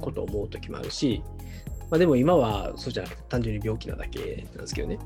[0.02, 1.22] ことを思う時もあるし、
[1.90, 5.00] まあ、でも今はそうじゃなくて単純に病気なだけなんですけどね、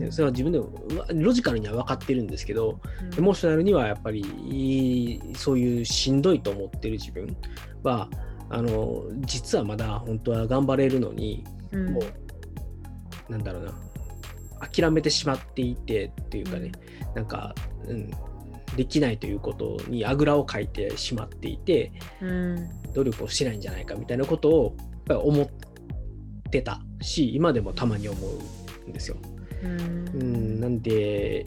[0.00, 0.70] うん、それは自分でも
[1.14, 7.36] ロジカルには分かってるんですけど、うん、エモーショナルにはやっぱりそういうしんどいと思ってる自分
[7.82, 8.08] は
[8.48, 13.72] あの実はまだ本当は頑張れるのに、うん、もうなんだろうな
[14.68, 16.72] 諦めてしまっていてっていうかね、
[17.08, 17.54] うん、なんか、
[17.86, 18.10] うん、
[18.76, 25.66] できないということにあぐらをかいてしまっていて、うん、努力をしてないんじゃないかみたいなことをやっぱり思って
[26.62, 28.18] たし今でもたまに思
[28.86, 29.16] うんですよ。
[29.62, 31.44] うん、うん、なんで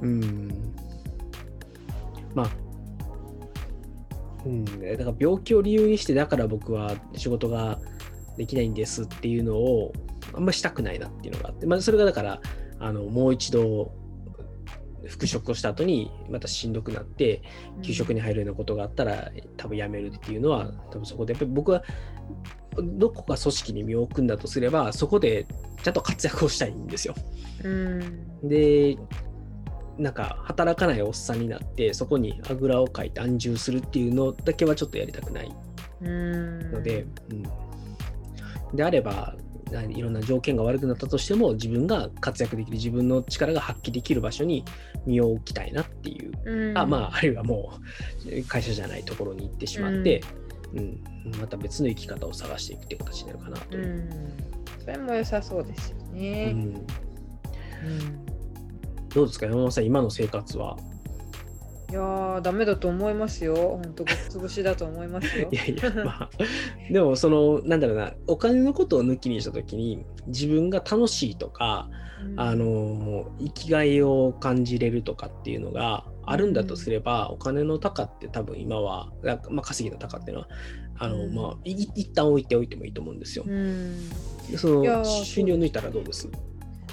[0.00, 0.72] うん。
[2.34, 2.50] まあ
[4.44, 7.80] うん、だから病気を理由にしてだから僕は仕事が
[8.36, 9.92] できないんですっていうのを
[10.34, 12.40] あんましたくないなっていうのがあって、まあ、それがだから
[12.78, 13.92] あのもう一度
[15.06, 17.42] 復職をした後にまたしんどくなって
[17.82, 21.82] 給食に入るようなことがあったら多分辞めるっていうのは多分そこでやっぱり僕は
[22.82, 25.46] どこか組織に身を置くんだとすればそこで
[25.82, 27.14] ちゃんと活躍をしたいんですよ。
[27.64, 28.96] うん、で
[29.98, 35.54] なんか働かないおっさんになってそこにあぐらをかいて安住するっていうのだけはちょっとやりたくない。
[36.00, 39.34] ので、うん、であれば
[39.88, 44.64] いろんな条件が悪くなったとしても自分が活躍できる自分の力が発揮できる場所に
[45.06, 47.72] 身を置きたいなっていう、あまああるいはも
[48.26, 50.22] う会社じゃないところに行ってしまって、
[50.74, 51.00] うん、
[51.40, 53.64] また別の生き方を探していくっていう形になるかなと。
[54.80, 56.52] それも良さそうですよね。
[56.54, 56.86] うん
[59.14, 60.76] どうですか山本さん今の生活は？
[61.88, 63.54] いやー、ダメだと思いますよ。
[63.54, 65.48] 本当、ごつぶしだと思いますよ。
[65.52, 66.30] いやいや、まあ、
[66.90, 71.88] でも、その、なんだろうな、お金のことを抜きにしたときに、自分が楽しいとか、
[72.30, 79.10] うん、あの、生きがいを感じれるとかっていうのがあるんだとすれば、うん、お金の高って多分今は、
[79.50, 80.48] まあ、稼ぎの高っていうのは、
[80.98, 83.44] あの、うん、まあ、い一旦置いておいてもいいと思うんですよ。
[83.46, 84.08] うん、
[84.56, 86.28] その、収入を抜いたらどうです？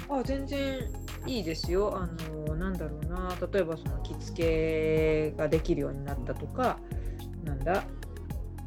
[0.08, 0.80] あ全然
[1.26, 1.96] いいですよ。
[1.96, 2.08] あ
[2.46, 3.34] のなんだろうな。
[3.52, 6.78] 例えばその着付けができるようになったとか
[7.42, 7.84] なんだ？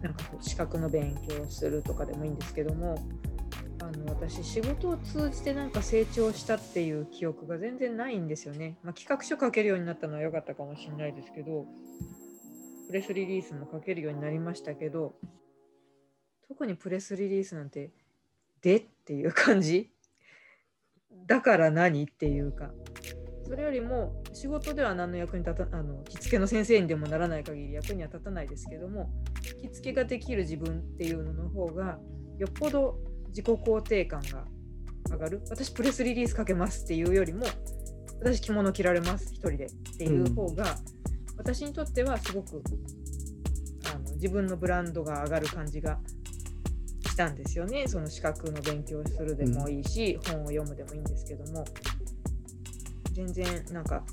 [0.01, 3.03] なんか資格の勉強をするとかでもいいんですけども
[3.87, 8.77] あの私仕事を通じてなんか成長したっていう記憶が全然ないんですよね。
[8.83, 11.65] まあ、企画書書けるようになったのは良かったかもしれないですけど
[12.87, 15.15] プレスリリースも書けるようになりましたけど
[16.47, 17.91] 特にプレスリリースなんて
[18.61, 19.89] でっていう感じ？
[21.25, 22.71] だから何っていうか
[23.45, 29.09] それよりも仕事では何の役に立たあの着付けの先生にでもならない限り役には立たないですけども
[29.61, 31.97] 着付けができる自分っていうのの方が
[32.37, 32.99] よっぽど
[33.37, 34.45] 自己肯定感が
[35.11, 35.41] 上がる。
[35.51, 37.45] 私プレスリリースかけますっていうよりも
[38.19, 40.69] 私着物着られます一人でっていう方が、うん、
[41.37, 42.63] 私にとってはすごく
[43.93, 45.99] あの自分のブランドが上がる感じが
[47.15, 47.87] たんですよね。
[47.87, 51.65] その資格の勉強するでもいいし、うん、本を読むでもいいんですけども。
[53.13, 54.03] 全然なんか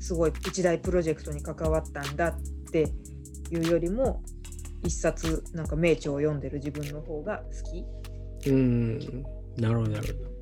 [0.00, 2.40] すごい一大プロジェクトに関わったんだっ
[2.72, 2.90] て
[3.50, 4.22] いうよりも
[4.82, 7.84] 一冊なんか名著を読んでる自分の方が好き。
[8.46, 8.98] うん。
[9.56, 10.36] なるほどなるほど。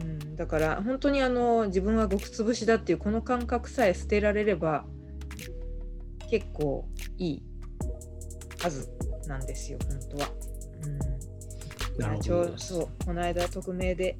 [0.00, 4.86] うん、だから本当にあの自分はごくつぶしだっていうこの感覚さえ捨てられれば
[6.30, 7.42] 結構いい
[8.58, 8.88] はず
[9.26, 10.28] なんですよ本当は。
[10.84, 12.00] うん。
[12.00, 12.58] なるほど。
[12.58, 14.16] そうこの間匿名で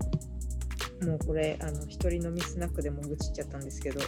[1.03, 4.01] もうこれあの一人飲みスナックでも愚痴っちゃったんですけど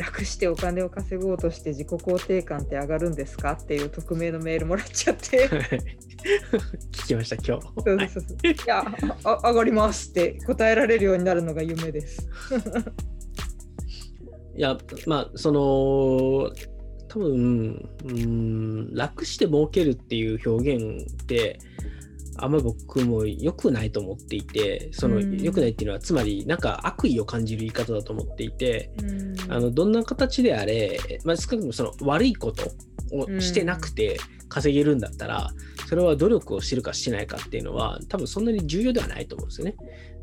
[0.00, 5.46] 楽してお金を稼ごうとして自己肯定感って上がるんですかっていう匿名のメールもらっちゃって。
[6.90, 7.62] 聞きました今日。
[7.62, 8.24] そうそうそう。
[8.48, 8.82] いや
[9.24, 12.26] あ上がりますって答えられるようになるのが夢です。
[14.56, 16.50] いやまあその
[17.08, 21.58] 多分うん楽して儲けるっていう表現って
[22.36, 28.90] あんまり僕も良くないと思っていて、その良くないっていうのは、つまりなんか悪意を感じる言い方だと思っていて、
[29.48, 32.70] あのどんな形であれ、まあ、少なくともその悪いこと
[33.12, 34.18] をしてなくて
[34.48, 35.50] 稼げるんだったら、
[35.88, 39.74] それは努力をしてるかしてないかっていうのは、多分そんなに重要ではないと思うんですよね。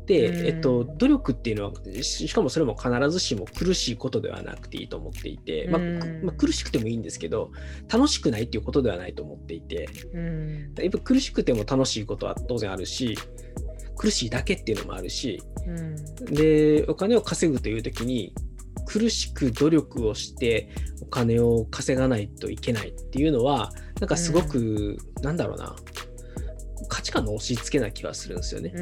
[0.08, 5.82] で、えっと、努力っていうのはしかもそれも必ずしも苦しいことではなくていいと思っていて、まあ、
[6.24, 7.52] まあ、苦しくてもいいんですけど
[7.92, 9.86] 楽しくないっていうことではないと思っていて、
[10.82, 13.18] やっぱ苦しくても楽しいことは当然あるし
[13.98, 15.42] 苦しいだけっていうのもあるし、
[16.24, 18.32] でお金を稼ぐという時に
[18.86, 20.70] 苦しく努力をして
[21.02, 25.76] お金を稼がないといけないっていうのはなんかすごく、うん、なんだろうな
[26.98, 28.72] 価値観の押し付けな気がするんですよね。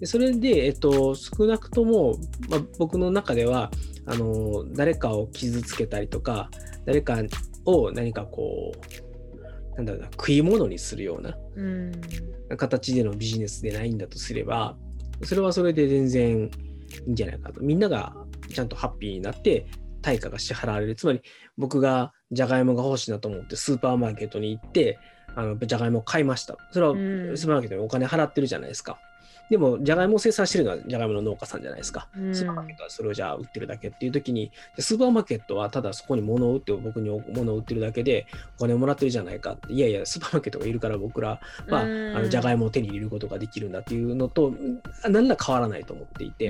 [0.00, 3.70] でそれで、えっと、少なくとも、まあ、僕の中では
[4.04, 6.50] あの誰かを傷つけたりとか
[6.84, 7.18] 誰か
[7.66, 8.72] を何かこ
[9.72, 14.76] うなんだろうな食い物にするような形でのビジネスでないんだとすれば
[15.22, 16.50] それはそれで全然
[17.06, 17.60] いいんじゃないかと。
[17.60, 18.16] みんなが
[18.52, 19.66] ちゃんとハッピーになって
[20.02, 20.96] 対価が支払われる。
[20.96, 21.22] つまり
[21.56, 24.98] 僕がじゃがいもが欲しいなと思ってスーパーマーケットに行って
[25.36, 28.98] あのじゃがいもを買いましたそれはスーパーマーケットにお金払ってるじゃないですか。
[29.50, 32.08] でも、じゃがいもを生産してるのはじゃがいもの農家さんじゃないですか。
[32.32, 38.26] スーパーマーケットはそれをじゃあ売ってるだけっていう時に、スーパーマーケットはただそこに物を売って僕に物を売ってるだけで
[38.56, 44.54] お金をもらってるじゃないかって、いやいや、スーパーマーケットがいるから僕らは、あのじゃがいもを手に入れることができるんだっていうのと、
[45.06, 46.46] 何ら変わらないと思っていて、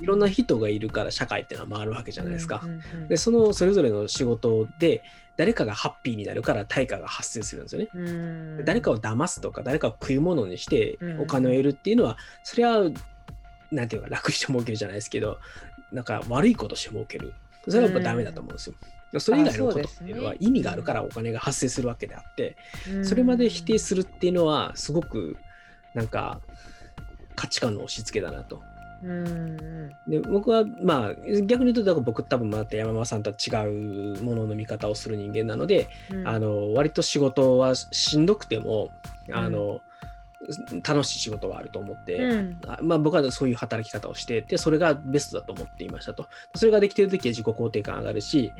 [0.00, 2.62] いろんな人がいるから社会っていうのは回るわけじゃないですか。
[3.08, 5.02] で、そのそれぞれの仕事で、
[5.36, 8.64] 誰かがハッピーになるから対価が発生するんですよね。
[8.64, 12.90] 誰かを騙すとか誰かを食い物にしてお金を得るっていうのは、それは
[13.70, 15.38] なんていうか楽して儲けるじゃないですけど
[15.90, 17.32] なんか悪いことして儲ける。
[17.66, 18.74] それはやっぱダメだと思うんですよ。
[19.20, 22.56] それ以外のことっていうのは意味があるからお金が発生するわけであって、
[23.02, 25.36] それまで否定するっていうのはすごく
[25.94, 26.40] なんか
[27.34, 28.62] 価値観の押し付けだなと
[30.06, 38.90] で僕はまあ逆に言うと僕多分また山間さんとは違うものの見方をする人間なので、うん、あの割と仕事はしんどくても
[39.32, 39.80] あの、
[40.70, 46.28] うん、楽しい仕事はあると思って、うん、まあ、僕はそういう働き方をしててそれがベストだと思っていましたと。
[46.54, 48.52] それができてる時は自己肯定感上がるし、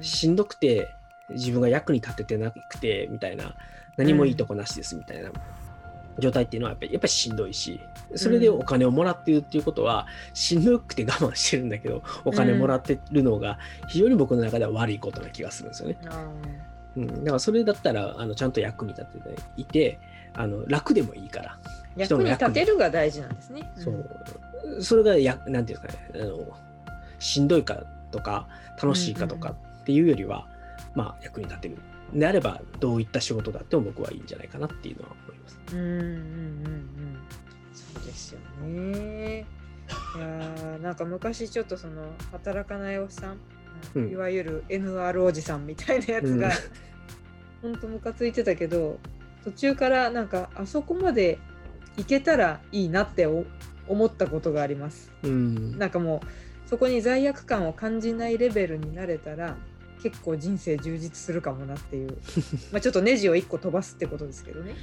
[0.00, 0.88] しんどくて
[1.28, 3.54] 自分が役に立ててなくてみたいな
[3.96, 5.30] 何もいいとこなしですみたいな
[6.20, 7.80] 状態っていうのはやっぱりやっぱりしんどいし
[8.14, 13.58] それでお金をもらっているっていうことは、しんどくて我慢してるんだけどお金もらってるのが
[13.88, 15.98] 非常に僕の中では悪いことな気がするんですよね。
[16.96, 19.98] うん、だからそれだったらあのちゃんと役に立てていて
[20.34, 21.58] あの楽でもいいから。
[21.96, 23.70] 役に立てるが大事なんですね。
[23.76, 24.82] そう。
[24.82, 26.38] それがやなんていうんですかねあの
[27.18, 28.48] しんどいかとか
[28.82, 30.50] 楽しいかとかっていうよりは、うんうん、
[30.94, 31.78] まあ役に立てる
[32.12, 35.60] であればどういった仕事だっても僕はいいんじゃないかなっていうのは思います。
[35.72, 36.90] うんうんうんうん
[37.72, 39.46] そうですよね。
[40.16, 43.38] いやなんか昔ちょっとその働かないおっさん、
[43.94, 46.50] うん、いわゆる NR おじさんみたいなやつが、
[47.62, 48.98] うん、ほんとムカついてたけど
[49.44, 51.38] 途中からなんかあそこまで
[51.96, 55.12] 行けたらいいなって思ったことがあります。
[55.22, 59.56] うん、なんかもうそこに罪悪感を感じないレベルになれたら
[60.02, 62.16] 結構人生充実するかもなっていう
[62.72, 64.74] まあちょっとネジを1個飛ばすってことですけどね。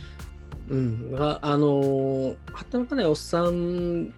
[0.69, 4.13] うん、あ、あの働かないおっさん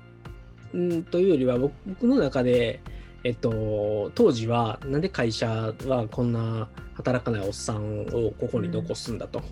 [1.11, 2.81] というよりは僕の中で、
[3.23, 9.39] えっと、当時はなんで会社はこんな働かないおっさんをここに残すんだと。
[9.39, 9.45] うん、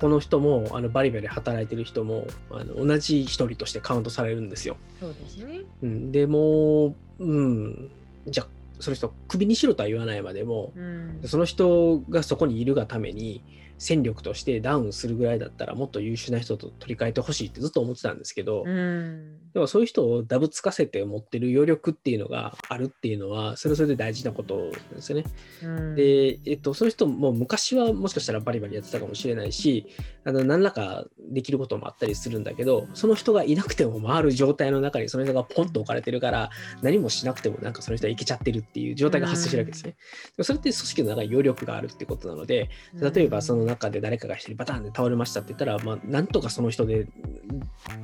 [0.00, 4.76] この人もあのバリバリ働いてる人もあの同じ一人としてカウントされるんですよ。
[5.00, 7.90] そうですね、うん、でも、うん、
[8.28, 8.46] じゃあ
[8.80, 13.42] その人クビにしろとは言わないまでも、うん、その人がそこにいるがために
[13.78, 25.24] 戦力としてダウンするぐらいだったらもっと優秀な人と取り替えてほしいってずっと思ってたんですけど、うん、でもそういう人をダブつかせて持ってる余力っていうのがあるっていうのはそれはそれで大事なことですよね。
[25.62, 29.86] うん、で、えっと、そういう人も昔はもしかしたらバリバリやってたかもしれないし
[30.24, 36.50] あの何らかできることもあったりするんだけどその人がいなくても回る状態の中にその人がポンと置かれてるから
[36.82, 39.96] 何もしなくてもなんかその人はいけちゃってるっていう状態が発生してるわけですね。
[40.38, 47.06] うん、それって組織の中に余力があるってことなので例えばその中で誰かが一人バタンで倒れましたって言ったら、まあ、なんとかその人で、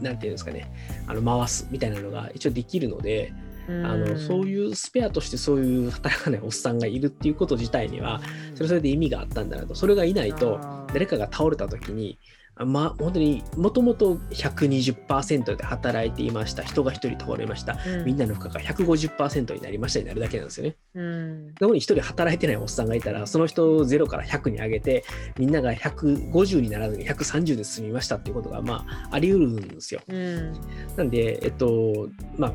[0.00, 0.72] なんていうんですかね、
[1.06, 3.32] あの回すみたいなのが一応できるので、
[3.68, 8.20] あのそういうスペアとしてそういう働かないおっさんがいるっていうこと自体には
[8.54, 9.74] それはそれで意味があったんだなと。
[9.74, 10.58] それがいないと
[10.92, 12.18] 誰かが倒れた時に
[12.64, 16.62] まあ、本当にもともと120%で働いていました。
[16.62, 20.00] 人が1人倒れました、うん、みんなの負荷が150%になりました。
[20.00, 20.76] になるだけなんですよね。
[20.94, 25.04] うん、そこに1人働いてないおっさんがいたらその人を0から100に上げて
[25.38, 30.00] みんなが150にならずに130で済みましたっていうことが、まあ、あり得るんですよ。
[30.08, 30.52] うん、
[30.96, 32.52] なんで、えっとまあ、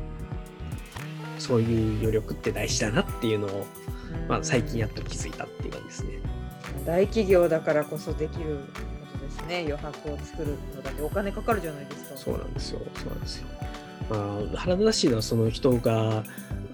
[1.38, 3.66] そういう余力って大事だなっていうのを、
[4.28, 6.10] まあ、最近やっと気づいたっていう感じですね。
[6.84, 8.60] 大企業だからこそできる
[9.46, 12.16] ね余白を作るのだってお金かかるじゃないですか。
[12.16, 12.80] そうなんですよ。
[12.94, 13.48] そうなんですよ。
[14.10, 14.16] ま
[14.54, 16.24] あ腹立たしいのはその人が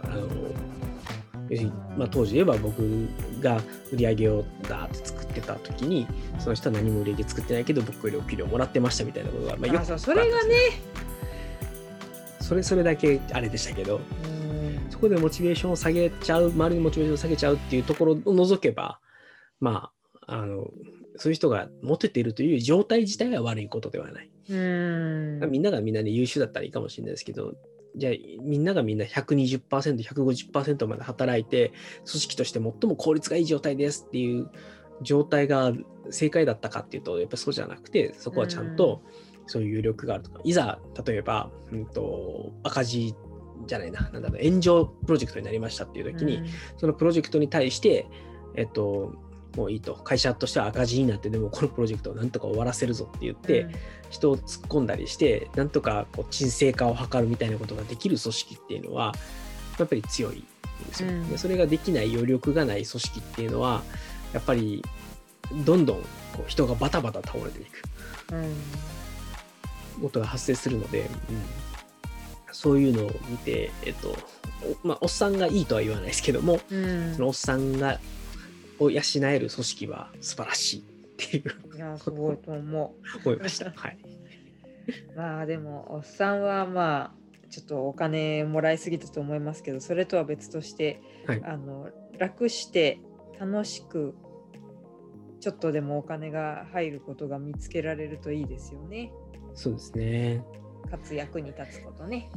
[0.04, 0.28] あの
[1.96, 3.06] まあ、当時言えば僕
[3.40, 3.60] が
[3.92, 6.06] 売り上げをダーって作ってた時に
[6.38, 10.54] その人は何も売り上げ作ってないけど僕よりお給料もらってましたみたいなことが、まあ、よくそれがね。
[12.40, 14.00] それそれだけあれでしたけど
[14.90, 19.00] そこでモチベーションを下げちゃう周りにモチベーションを下げちゃうっていうところを除けば
[19.60, 19.90] ま
[20.26, 20.68] ああの
[21.16, 24.30] そういう人がモテているという状態自体は悪いことではない。
[24.50, 25.50] うん。
[25.50, 27.54] みんながみんなで優秀だったらいいかもしれないですけど、
[27.96, 28.12] じゃあ
[28.42, 29.62] みんながみんな120%、
[30.02, 31.72] 150%まで働いて、
[32.06, 34.50] 組織として最も効率がいい状態ですっていう
[35.02, 35.72] 状態が
[36.10, 39.02] 正解だったかっていうと、やっぱそうじゃなくて、そこはちゃんと
[39.46, 43.14] そういう余力があるとか、いざ例えば、うんと、赤字
[43.66, 46.42] じゃないな、なんだろう、炎上プロジェクトになりましたっていう時に、
[46.76, 48.06] そのプロジェクトに対して、
[48.56, 49.14] えっと、
[49.56, 49.94] もういいと。
[49.94, 53.74] 会社としては赤字になってでもこのプロジェクトをなんとか終わらせるぞって言って、うん、
[54.10, 59.14] 人を突っ込んだりしてなんとかこう沈静化を図るみたいなことができる組織っていうのは
[59.78, 60.40] やっぱり強いん
[60.88, 63.82] ですよ、うん、でそれができない余力がない組織っていうのは
[64.32, 64.84] やっぱり
[65.64, 66.02] どんどん
[66.32, 67.82] こう人がバタバタ倒れていく
[70.00, 71.08] ことが発生するので、うん、
[72.52, 74.16] そういうのを見て、えっと
[74.82, 76.74] まあ、おっさんがいいとは言わないですけども、そ
[77.20, 78.00] のおっさんが
[78.78, 80.82] を養える組織は素晴らしいっ
[81.16, 83.98] ていういやすごいと思う思いましたはい
[85.16, 93.00] まあでもおっさんはまあちょっとお金もらいすぎたと思いますけどそれとは別として、はい、あの楽して
[93.38, 94.14] 楽しく
[95.40, 99.12] ちょっとでもお金が入ることが見つけられるといいですよね。
[99.54, 100.42] そうですね。
[100.90, 102.30] かつ役に立つことね。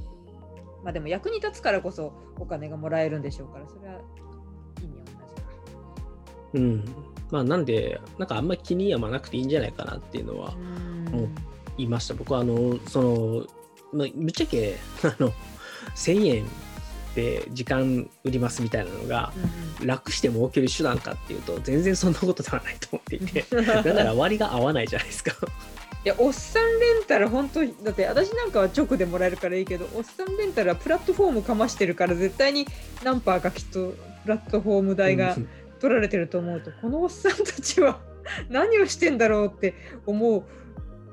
[0.83, 4.01] まあでも役に立つからこそお金がもらえるんでしょうからそれは
[6.57, 6.83] うん。
[7.31, 10.53] まあ、なんで、なんかあんまり気に病まなくていいんじゃないかなっていうのは
[11.11, 11.29] 思
[11.77, 12.13] いました。
[12.13, 13.45] 僕は、あの、その、
[13.93, 15.33] まあ、ぶっちゃけ、あの、
[15.95, 16.45] 1000円
[17.15, 19.33] で時間売りますみたいなのが、
[19.83, 25.33] 楽して儲ける手段かっていうと、全然そんなことではないと思っていて、 だから割が合わないじゃないですか。
[26.05, 32.65] いやおっさんレンタル本当だって私なんかは直でもらえるからいいけどおっさんレンタルはプラットフォームかましてるから絶対に
[33.03, 33.93] 何パーかきっと
[34.23, 35.35] プラットフォーム代が
[35.79, 37.99] 取られてると思うとこのおっさんたちは
[38.49, 39.73] 何をしてんだろうって
[40.05, 40.43] 思う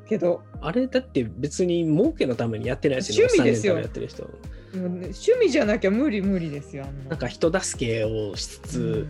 [0.09, 0.43] けど。
[0.65, 3.79] あれだって別に儲けのためにやってないですよ趣味ですよ。
[3.79, 4.31] やってる人。
[4.75, 7.17] 趣味じゃなきゃ無理無理ですよな。
[7.17, 9.09] んか人助けをしつつ、うん、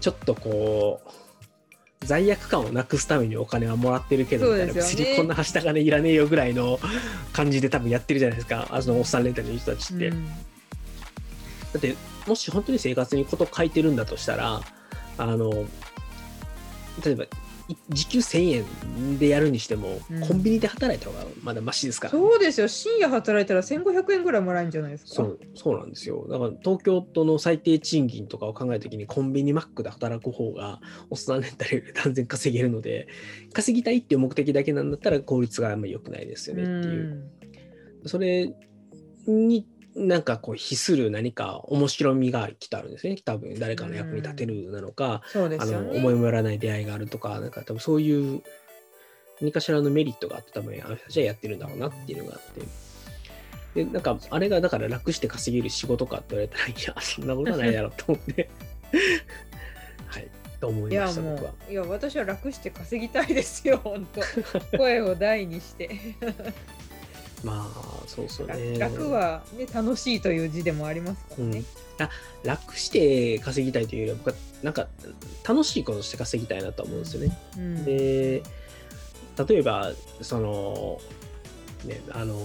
[0.00, 6.78] ちょっとこう罪悪感をなくすためにお金はもらってるけど、ね、別にこんなはした金いらねえよぐらいの
[7.32, 8.68] 感じで多分やってるじゃないですか。
[8.70, 10.32] あのおっさんレンタルの人たちって、うん、だ
[11.78, 11.96] って
[12.28, 14.60] もし本当に生活にこと書いてるんだとしたら
[15.22, 15.50] あの
[17.04, 17.26] 例えば
[17.88, 18.64] 時給1000
[18.98, 22.68] 円でやるにしても、うん、コンビニで働いた方がまだましですから、ね、そうですよ。
[22.68, 25.14] 深夜働いたら1500円ぐらいもらえるんじゃないですか？
[25.14, 26.26] そうそうなんですよ。
[26.28, 33.06] だから東京都の最低賃金とかを考えた時にコンビニマックで働く方がおっさんレンタルより断然稼げるので
[33.52, 37.30] 稼ぎたいっていう目的だけなんだったら効率があんまり良くないですよねっていう、
[38.02, 38.52] うん、それ
[39.26, 43.16] になんかこう比する何か面白みがきっとあるんですね。
[43.24, 45.50] 多分誰かの役に立てるなのか、うん。
[45.50, 48.42] ね、あの思いもよらない出会いがあるとかなんか多分そういう
[49.40, 52.62] 何かしらのメリットがあって多分あの人たちはやってるんだろうなっていうのがあって。
[53.74, 58.50] でなんかあれがだから楽して稼げる仕事かって言われたらいやそんなことないだろうと思って。
[60.08, 60.28] はい。
[60.60, 61.52] と思いました僕は。
[61.68, 64.78] いや私は楽して稼ぎたいですよ本当。
[64.78, 65.90] 声を大にして
[67.42, 68.78] まあそうそうね。
[68.78, 71.58] 楽は、ね、楽しいという字でもありますからね、
[71.98, 72.10] うん、あ
[72.44, 74.86] 楽して稼ぎたいというよりは僕はなんか
[75.46, 78.42] 楽しいことして稼ぎたいなと思うんですよね、うん、で
[79.48, 79.90] 例えば
[80.20, 81.00] その
[81.84, 82.38] ねあの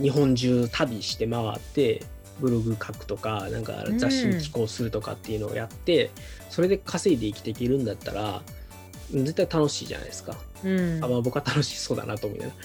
[0.00, 2.02] 日本中旅して回って
[2.40, 6.10] ブログ書くとかなんか雑誌に寄稿するとかっていうのをやって、うん、
[6.48, 8.42] それで稼いで生きていけるんだったら
[9.12, 12.58] 絶対楽しいじゃないですか、うん、あまあ、僕は楽しそうだなと思いながら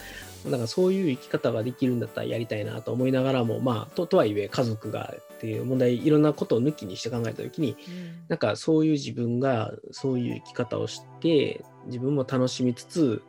[0.44, 13.22] だからそういう生き方ができるんだったらやりたいなと思いながらも、まあ、ととはいえ家族がっていう問題いろんなことを抜きにして考えた時に、うん、なんかそういう自分がそういう生き方をして自分も楽しみつつ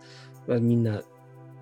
[0.47, 1.01] みんな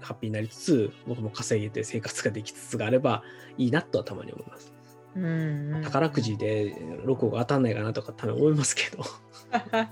[0.02, 3.24] ハッピーになりつつ僕も稼げて生活ができつつがあれば
[3.58, 4.72] いいなとはたまに思います。
[5.16, 6.76] うん、宝くじで
[7.06, 9.04] 6個が当たんないかなとかたまに思いますけど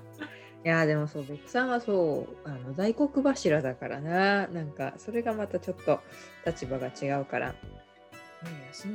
[0.66, 4.48] いやでもそうベックさんはそうあの大黒柱だからな。
[4.48, 6.00] なんかそれがまたちょっと
[6.46, 7.56] 立場が違うから、ね、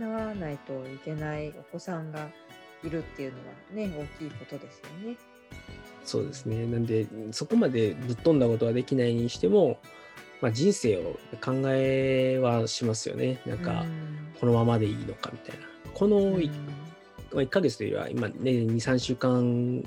[0.01, 2.29] 養わないといけないお子さんが
[2.83, 5.17] いるっていうのはね大きいことですよね。
[6.05, 6.65] そうですね。
[6.67, 9.79] なんでそこまでぶっ飛んだことはできないにしても、
[10.41, 13.43] まあ、人生を考えはしますよね。
[13.45, 13.85] なんか
[14.41, 15.67] このままでいいのかみたいな。
[15.93, 16.51] この 1,
[17.33, 19.83] 1ヶ月というよりは今ね23週間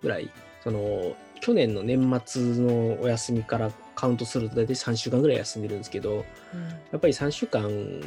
[0.00, 0.30] ぐらい
[0.66, 6.24] その去年の年末のお休みからカウントすると大体3週間ぐらい休んでるんですけど、うん、や
[6.96, 7.62] っぱり3週間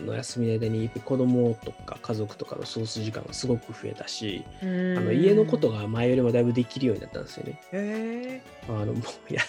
[0.05, 7.61] の休みの間に子供とか家族とかの過ごす時間がすごく増えたし、あの家のことが前よりもだいぶできるようになったんですよね。
[7.71, 9.41] へあのもうや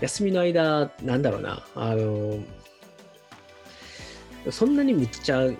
[0.00, 1.64] 休みの間なんだろうな。
[1.74, 2.38] あの
[4.52, 5.50] そんなにむっちゃ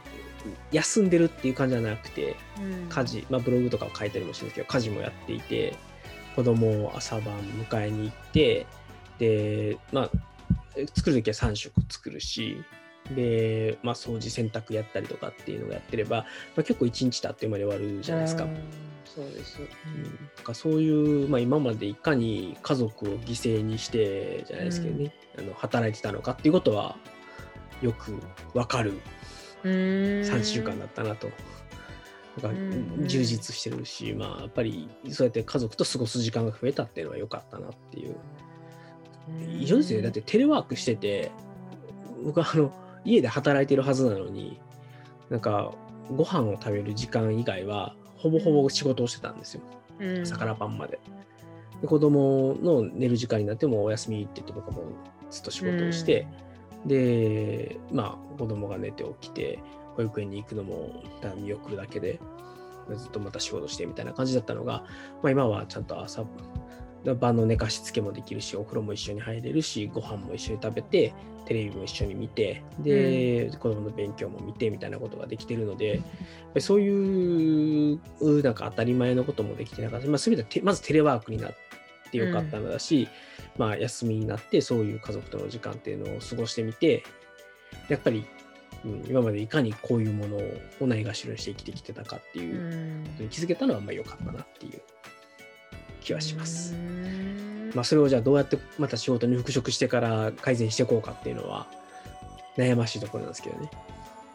[0.70, 2.36] 休んでるっていう感じじゃなくて、
[2.88, 5.76] 家事、まあ、ブログとかを書いたりもしてるんですけど家事もやっていて
[6.34, 8.66] 子供を朝晩迎えに行って
[9.18, 10.10] でまあ
[10.94, 12.62] 作る時は3食作るし
[13.14, 16.24] で、まあ、掃除洗濯やったりとかっていうのをやってれば、ま
[16.60, 18.46] あ、結構一日たってまで終わるじゃないですか。
[19.04, 26.96] そうです、うん、かそういう、まあ、今までいかに家族を犠牲にしてじゃないですけどね、うん、あの働いてたのかっていうことは
[27.82, 28.18] よく
[28.54, 28.98] わかる
[29.64, 31.28] 3週間だったなと。
[32.40, 38.16] なんか充実してるし、まあやっぱりそうやって家族と過ごす時間が増えたっていうのは良かったなっていう。
[39.58, 40.04] 異常ですよね。
[40.04, 41.30] だってテレワークしてて、
[42.24, 42.72] 僕はあの
[43.04, 44.58] 家で働いてるはずなのに、
[45.30, 45.72] なんか
[46.10, 49.62] ご飯を食べる時間以外はほぼほぼ仕事をしてたんですよ。
[50.22, 50.98] 朝から晩まで。
[51.80, 54.84] で子供の寝る時間になってもお休みって言って僕はもう
[55.30, 56.26] ずっと仕事をして、
[56.86, 59.58] で、まあ子供が寝て起きて、
[59.96, 61.02] 保育園に行くのも
[61.36, 62.20] 見送るだけで、
[62.96, 64.84] ずっとまた仕事してみたいな感じだったのが、
[65.22, 66.24] まあ、今はちゃんと朝
[67.18, 71.12] 晩の寝かしつけもできるしお風呂も一緒に入れるしご飯も一緒に食べて
[71.46, 76.00] テレビも一緒に見てで、うん、子供の勉強も見てみたいなことができてるので
[76.60, 77.98] そういう
[78.42, 81.52] なんか当たり前のこともできてなかった、まあ、全てまずテレワークになっ
[82.12, 83.08] てよかったのだし、
[83.56, 87.02] うん、まあ、休みになってそういう家族との時間っていうのを過ごしてみて
[87.88, 88.24] やっぱり
[88.84, 90.36] うん、今までいかにこういうもの
[90.80, 94.82] をないがしろにして生きてきてたかっていうことに気づけたのはまあ良かったなっていう
[96.00, 96.74] 気はします。
[97.74, 101.66] まあ、それをじゃあどうやってまた仕事に復職してから改善していこうかっていうのは
[102.56, 103.70] 悩ましいところなんですけどね。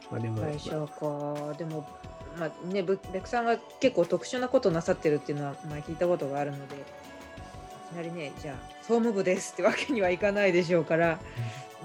[0.10, 1.88] まあ、でも会社か、でも、
[2.40, 6.78] まあね、ベクさんが結構特殊なことなさってるっていうのは前聞いたことがあるのでい
[7.94, 11.20] きなりねじゃあ総務部ですってわけにはいかないでしょうから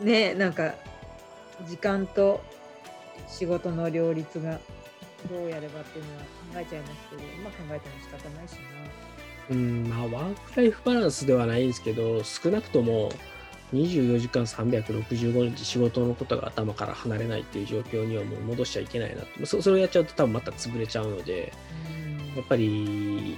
[0.00, 0.74] ねなんか
[1.66, 2.42] 時間と
[3.28, 4.58] 仕事の両立が
[5.30, 6.26] どうやればっていうのは考
[6.60, 8.58] えちゃいますけど、まあ考えても仕方ないしな。
[9.50, 13.12] うん、まあワークライフバランスではないですけど、少なくとも
[13.72, 19.46] 24時間365日仕事のことが頭から離れないっていう状況にはもう戻しちゃいけないなと。
[19.46, 21.52] そそれをやっちゃうと多分また潰れちゃうので、
[22.36, 23.36] やっぱり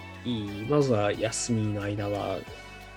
[0.68, 2.38] まずは休みの間は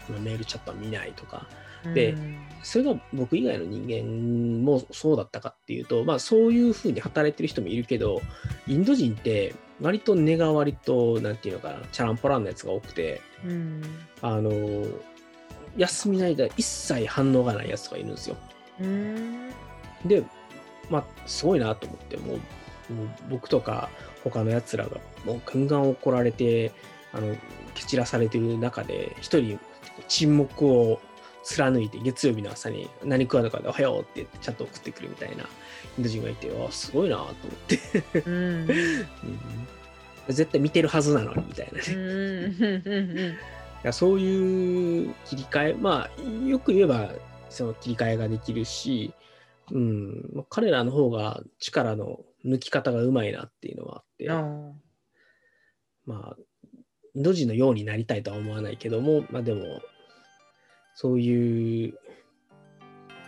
[0.09, 1.47] メールチャットは見ないとか、
[1.93, 2.15] で、
[2.63, 8.21] それが僕以外の人間もそうだったかっていうと、まあそういうふうに働いてる人もいるけど、
[8.67, 13.81] インド人って割と根が割と、なんていうのかな、チャランポランなやつが多くて、うん、
[14.21, 14.51] あの、
[15.77, 18.35] 休みの間一切反応がないやつがいるんですよ。
[20.05, 20.23] で、
[20.89, 22.33] まあすごいなと思って、も
[22.89, 23.89] う、もう僕とか
[24.23, 26.71] 他のやつらがもうガンガン怒られて、
[27.13, 27.35] あの、
[27.75, 29.59] 蹴散らされてる中で、一人
[30.07, 30.99] 沈黙を
[31.47, 35.43] 貫いて月曜日の朝に何食わぬかでおはようって言ってちゃんと送ってくるみたいな
[35.97, 37.35] インド人がいて、あすごいなと思っ
[37.67, 38.19] て。
[38.19, 38.67] うん、
[40.27, 43.37] 絶対見てるはずなのにみたいなね。
[43.93, 47.11] そういう切り替え、まあ、よく言えば
[47.49, 49.13] その切り替えができるし、
[49.71, 54.27] うん、彼らの方が力の抜き方がうまいなっていうのはあって、
[56.05, 56.37] まあ、
[57.15, 59.81] インド人のようになりたいとは思わないけども、まあでも、
[60.99, 61.93] そういう、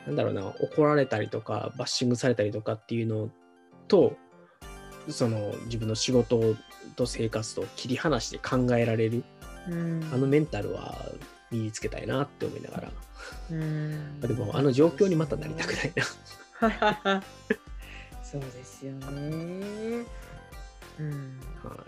[0.08, 3.30] なんだろうな、怒られたりとか、バッシングされたりとかっていうの
[3.88, 4.18] と、
[5.08, 6.56] その自分の仕事
[6.96, 9.24] と生活と切り離して考えられる、
[9.70, 10.96] うん、あのメンタルは
[11.52, 12.92] 身につけたいなって思いながら、
[13.52, 15.94] うん、でもあの状況にまたなりたくない
[17.06, 17.22] な
[18.24, 20.06] そうですよね。
[21.00, 21.40] うん。
[21.64, 21.86] は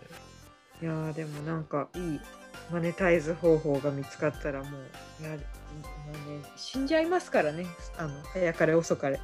[0.79, 0.85] い。
[0.85, 2.19] いやでもなんかいい
[2.71, 4.69] マネタイズ方法が見つかったらも
[5.19, 5.37] うや
[5.71, 7.65] もうね、死んじゃいますからね、
[7.97, 9.19] あの早かれ遅かれ。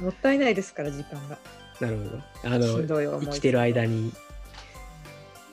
[0.00, 1.38] もったいないですから、時間が。
[1.80, 2.54] なるほど。
[2.54, 4.12] あの、生きてる間に。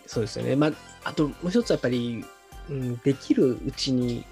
[0.05, 0.55] そうですよね。
[0.55, 0.71] まあ、
[1.03, 2.25] あともう一つやっぱり、
[2.69, 4.25] うん、できるうちに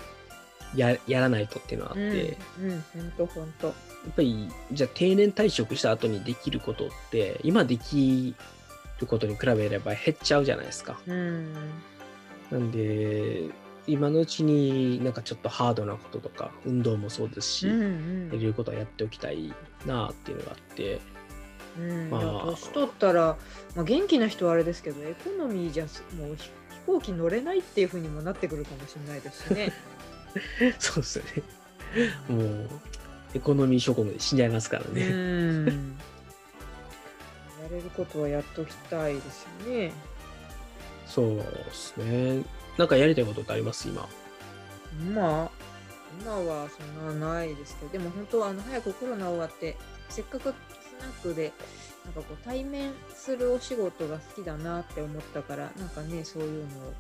[0.76, 2.38] ややらないとっていうのはあって。
[2.60, 3.68] うん、本当本当。
[3.68, 3.76] やっ
[4.16, 8.36] ぱり、じゃあ定年退職した後にできることって、今でき
[9.00, 11.00] ることに比べれば減っちゃうじゃないですか。
[11.08, 11.54] うん、
[12.52, 13.50] なんで、
[13.88, 19.54] 今のうちになんかちょっとハードなこととか運動もそうですし、うんうん、やれることはやっておきたい
[19.86, 21.00] なっていうのがあって、
[21.80, 23.38] うん、まあ年取ったら、
[23.76, 25.86] まあ、元気な人はあれですけどエコノミーじゃ
[26.20, 26.50] もう飛
[26.86, 29.74] 行機乗れないっていうふうにもなってくるかもしれないですしね
[30.80, 31.44] そうですよね
[32.30, 32.70] もう
[33.34, 35.10] エコノミー諸国で死んじゃいますからうね。
[35.10, 35.66] ん。
[35.68, 35.74] や
[37.70, 39.92] れることはやっときたいですよね。
[41.06, 42.44] そうですね。
[42.78, 43.88] なんかやりたいことってあります？
[43.88, 44.08] 今。
[45.14, 45.52] まあ、
[46.22, 49.76] 今はそんなないですけど、でも本当はあの早くコロナ終わって、
[50.10, 50.54] せっかくス
[51.00, 51.54] ナックで、
[52.06, 56.94] なんかこう対面するお仕事が好きだなって思ったから、なんかね、そういうのを。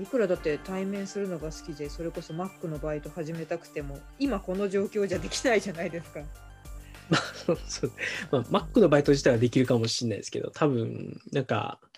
[0.00, 6.20] いくらだって対面するのが好きで、それこそマックのバイト始めたくても、今この状況じゃできないじゃないですか。
[7.46, 7.92] まあ、そう
[8.30, 11.91] まあ、Mac のバイト自体はできるかもしれないですけど、多分なんかうん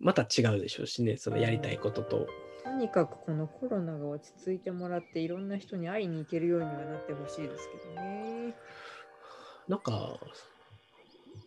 [0.00, 2.26] また違うでしょうしね、そのやりたいことと。
[2.64, 8.54] とにかくこのコロナが落ち着いてもらっていろんな人に会いに行けるようにはなってほしいですけどね。
[9.68, 10.18] なんか、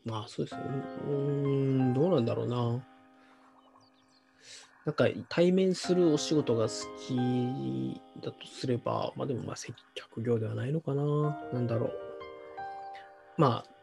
[0.05, 0.61] まあそうですね。
[1.07, 2.85] うーん、どうなんだろうな。
[4.85, 6.73] なんか対面するお仕事が好
[7.07, 11.03] きだとすれば、まあでもまあ接客業ではないのかな。
[11.53, 11.91] なんだろう。
[13.37, 13.74] まあ、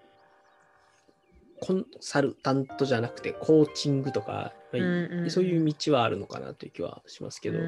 [1.63, 5.31] コンサルタントじゃなくてコーチングとか、まあうんうんうん。
[5.31, 7.61] そういう道はあるのかなという気はしますけど。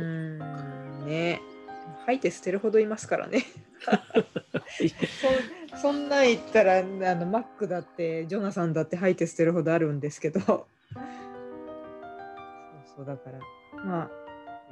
[1.07, 1.41] ね
[2.07, 3.45] 吐いて捨てるほどいますからね。
[5.71, 10.41] そそんなん言ったらあのマックだってジョナサンだって吐いて捨てるほどあるんですけど。
[10.41, 10.65] そう
[12.97, 13.39] そうだから
[13.85, 14.11] まあ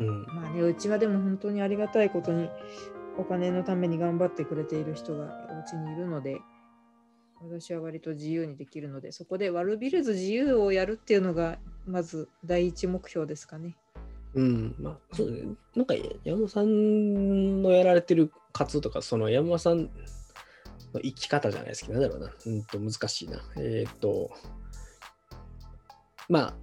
[0.01, 2.49] うん、まあねうちはでも本当にありがたいことに
[3.19, 6.40] お金のために頑張ってくれている人がお家にいるので
[7.48, 13.77] 私は割と自由にできるのでそこで悪びれず自由をやるっていうのがまず第一目標ですかね。
[14.35, 15.43] うん、まあ、そうね。
[15.77, 15.94] なんか
[16.24, 19.90] 山本さんのやられてる活動とか、その山本さん
[20.94, 22.32] の生き方じゃないですけど、なんだろうな。
[22.47, 23.43] うんと難しいな。
[23.59, 24.31] えっ、と、
[26.28, 26.55] まあ、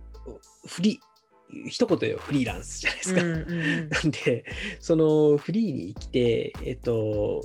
[0.67, 3.21] フリー、一言でフリーランスじゃないですか。
[3.21, 4.45] うんうんうん なんで、
[4.79, 7.43] そのフリーに生きて、えっ、と、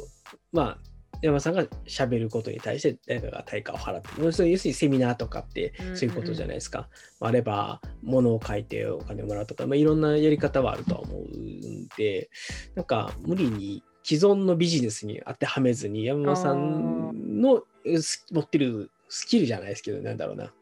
[0.53, 0.94] まあ、
[1.25, 4.25] 山本さんが喋ることに対して誰かが対価を払ってる。
[4.27, 6.89] 要するにセミナーとかってそういうことじゃないですか。
[7.19, 12.29] あれば、物を書いてお金をもらうとか、まあ、いろんなやり方はあるとは思うんで、
[12.75, 17.63] なんか無理に既存のビジネスに当てはめずに、山本さんの
[18.03, 20.53] す持ってるスキルじゃないですけど、なんだろうな。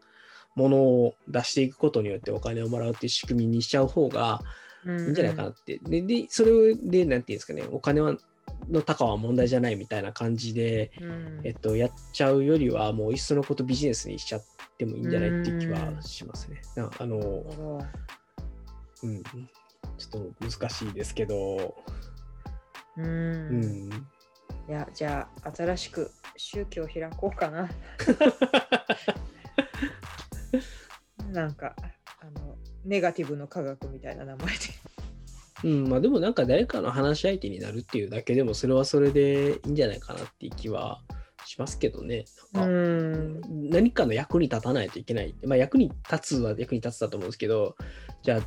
[0.55, 4.43] 物を出していくことによってお金をもらうっていう仕組みにしちゃう方が
[4.87, 5.81] いいんじゃないかなって。
[5.83, 8.17] で、でそれで、なんていうんですかね、お金は
[8.69, 11.41] の高は問題じゃないみたいな感じで、うん。
[11.45, 14.45] えっと、やっちゃうよりは、もういっそのことビジネスにしちゃっ
[14.79, 16.61] てもいいんじゃないっていう気はしますね。
[16.77, 17.19] なあの、
[19.03, 19.23] うん、
[19.99, 21.75] ちょっと難しいですけど、
[22.97, 23.05] うん。
[23.05, 23.91] うん、
[24.69, 27.69] いやじゃあ新しく宗教開こうかな。
[31.33, 31.75] なんか
[32.21, 34.53] あのネガティブの科学みたいな名前で。
[35.65, 41.01] うん、まあでもなんか誰かの話し相手になるっていうだけでも、それはそれでいいんじゃないかなっていう気は
[41.45, 42.25] しますけどね。
[42.53, 45.35] なんかん何かの役に立たないといけない。
[45.45, 47.77] まあ役に立つは役に立つだと思うんですけど、
[48.23, 48.41] じゃあ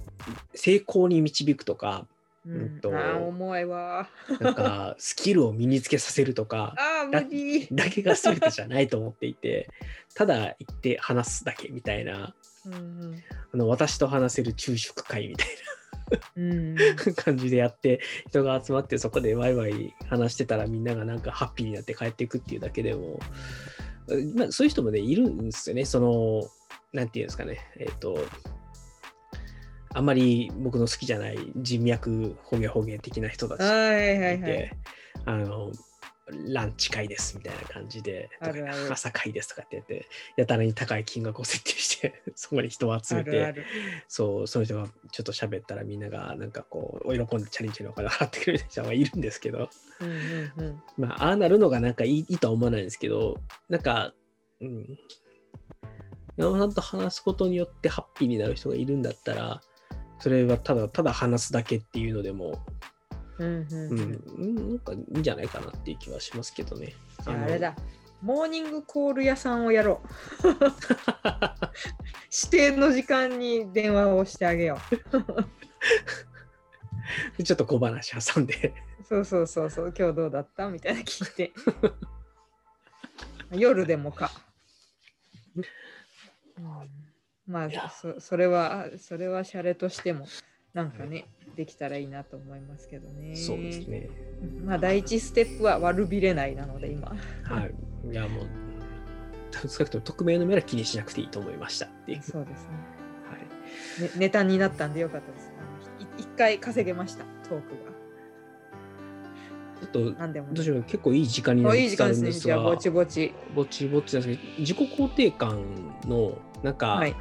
[0.54, 2.08] 成功に導くとか、
[2.46, 4.08] うんとあー重いわ。
[4.40, 7.68] なんかスキルを身につけさせるとか、 あー無理。
[7.72, 9.70] だけが全てじゃないと思っていて、
[10.14, 12.36] ただ行って話すだけみたいな、
[12.66, 13.24] うん
[13.54, 15.48] あの私と話せる昼食会みたい
[16.36, 16.82] うんな
[17.16, 18.00] 感じでやって、
[18.30, 23.20] 人が集まってそこでワイワイ話してたらみんながなんかハッピーになって帰っていくっていうだけでも、
[24.36, 25.86] まあ、そういう人もね、いるんですよね。
[25.86, 26.44] その、
[26.94, 28.18] なんていうんですかね、えっ、と、
[29.94, 34.72] あんまり僕の好きじゃない人脈ほげほげ的な人たちはいはいいて、はい。
[35.26, 35.72] あの、
[36.28, 38.30] ランチ会ですみたいな感じで、
[38.90, 40.08] 朝会ですとかってやって、
[40.38, 43.66] やたらに高い金額を設定して、 そこに人を集めて、あるある。
[44.08, 49.70] そう、その人がちょっと喋ったらみんながなんかこう、喜んでチャリンチャリンお金払ってくれる人はいるんですけど、
[50.00, 53.40] うんうんうんまあ、ああなるのがなんかいいいいとは思わないんですけど、
[53.70, 54.14] なんか、
[54.62, 55.00] うん。
[56.38, 59.62] 山本さんと話すことによってハッピーになる人がいるんだったら、
[60.20, 62.66] それはただただ話すだけっていうのでも、
[63.38, 63.76] うんう
[64.46, 66.94] んなんかいいんじゃないかなっていう気はしますけどね。
[67.26, 67.76] ああれだ。
[68.22, 70.02] モーニングコール屋さんをやろ
[70.44, 70.48] う。
[72.32, 74.80] 指定の時間に電話をしてあげよ
[77.38, 77.44] う。
[77.44, 78.74] ちょっと小話挟んで、
[79.08, 80.70] そうそうそうそう、今日どうだった？
[80.70, 81.52] みたいな聞いて。
[83.52, 84.32] 夜でもか。
[86.58, 86.90] うん
[87.48, 90.26] まあそ、それは、それはシャレとしても、
[90.76, 91.26] なんかね、
[91.56, 93.36] できたらいいなと思いますけどね。
[93.36, 94.10] そうですね。
[94.64, 97.08] まあ、第一ステップは悪びれないなので、今。
[97.44, 98.12] はい。
[98.12, 98.48] いや、もう、
[99.68, 102.22] 少なくとも匿名の目は気にしなくていいと思いましたっていう。
[102.22, 102.70] そうですね。
[104.00, 104.12] はい。
[104.12, 105.52] ねネタになったんでよかったです。
[106.18, 107.96] 一回稼げました、トークが。
[109.86, 113.34] っと、どうしよう、結構いい時間になってきたんですが、ぼちぼち。
[113.56, 115.64] ぼちぼちですけど、自己肯定感
[116.06, 117.16] の、なんか、はい、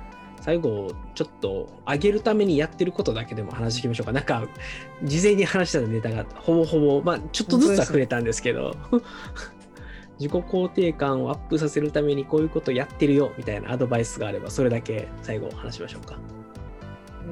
[0.44, 4.12] 最後、ちょっと上げるためにやってることだけでも話していきましょうか。
[4.12, 4.46] なんか、
[5.02, 8.76] 事前に話したネタが、ほぼほぼ、まあ、ちょっとずつは触れたんですけど、
[10.20, 16.18] 自己肯定感をアップさせるためにこういうことやってるよみたいなアドバイスがあれば、それだけ最後話しましょうか。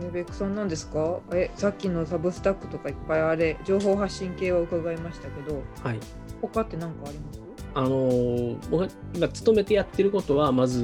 [0.02, 1.20] えー、ベックさんなんですか？
[1.34, 6.00] えさっきのサブスタックとかいっぱいあれ情報発信系は伺いましたけど、はい、
[6.40, 7.41] 他って何かあります？
[7.74, 10.82] あのー、僕が今勤めてやってることはまず、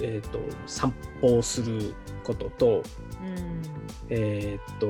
[0.00, 1.94] えーと、散歩をする
[2.24, 2.82] ことと、
[3.22, 3.62] うん、
[4.10, 4.88] えっ、と、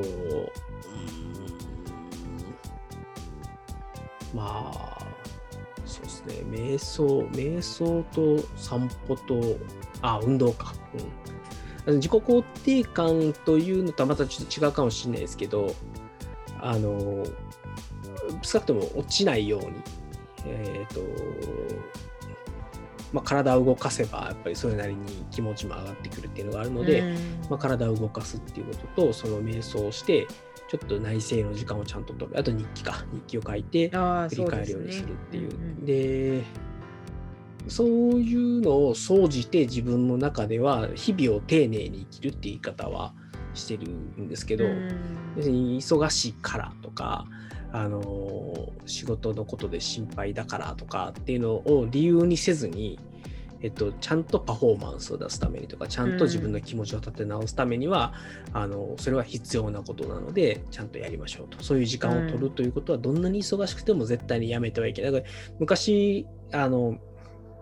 [4.35, 5.07] まあ
[5.85, 6.35] そうですね。
[6.51, 9.41] 瞑想瞑想と散歩と
[10.03, 10.75] あ運動か、
[11.87, 11.95] うん。
[11.97, 15.75] 自己肯定感というのとはまたちょっと違うかもしれないですけど、
[16.61, 17.25] あの、
[18.43, 19.73] 少なくとも落ちないように、
[20.47, 21.01] えっ、ー、と、
[23.13, 27.15] まあ、体を動かせばやっぱりそれなりに気持ちも上がってくるっていうのがあるので、
[27.49, 30.27] まあ、体を動かすっていうこととその瞑想をして
[30.71, 32.39] ちょっと内省の時間をちゃんと取る。
[32.39, 33.05] あと日記か。
[33.13, 35.51] 日記を書いて振り返るようにするっていう。
[35.85, 36.45] で、ね。
[37.67, 37.89] そう
[38.21, 43.13] いうのを総じて自分の中では日々を丁寧に生きるって言い方は
[43.53, 44.65] してるんですけど、
[45.37, 47.27] 別に忙しいからとか
[47.73, 52.99] あの仕事のことで心配だからとかっていうのを理由にせずに、
[53.63, 58.13] えっと、ちゃんとパフォーマンスを出すためにとかちゃんと自分の気持ちを立て直すためには、
[58.49, 65.13] うん、あのそれは必要なことなのでちゃんとやりましょうとそういう時間を取るということはどんなに忙しくても絶対にやめてはいけない。
[65.13, 66.99] だから昔あの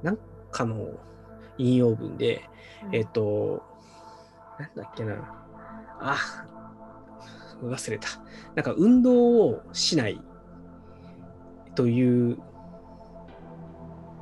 [0.03, 0.19] なん
[0.51, 0.89] かの
[1.59, 2.49] 引用文で、
[2.87, 3.63] うん、えっ、と、
[4.59, 5.35] なんだっけな。
[6.01, 6.47] あ、
[7.63, 8.09] 忘れた。
[8.55, 10.21] なんか運動をしない
[11.75, 12.39] という、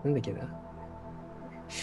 [0.04, 0.56] なんだっけな。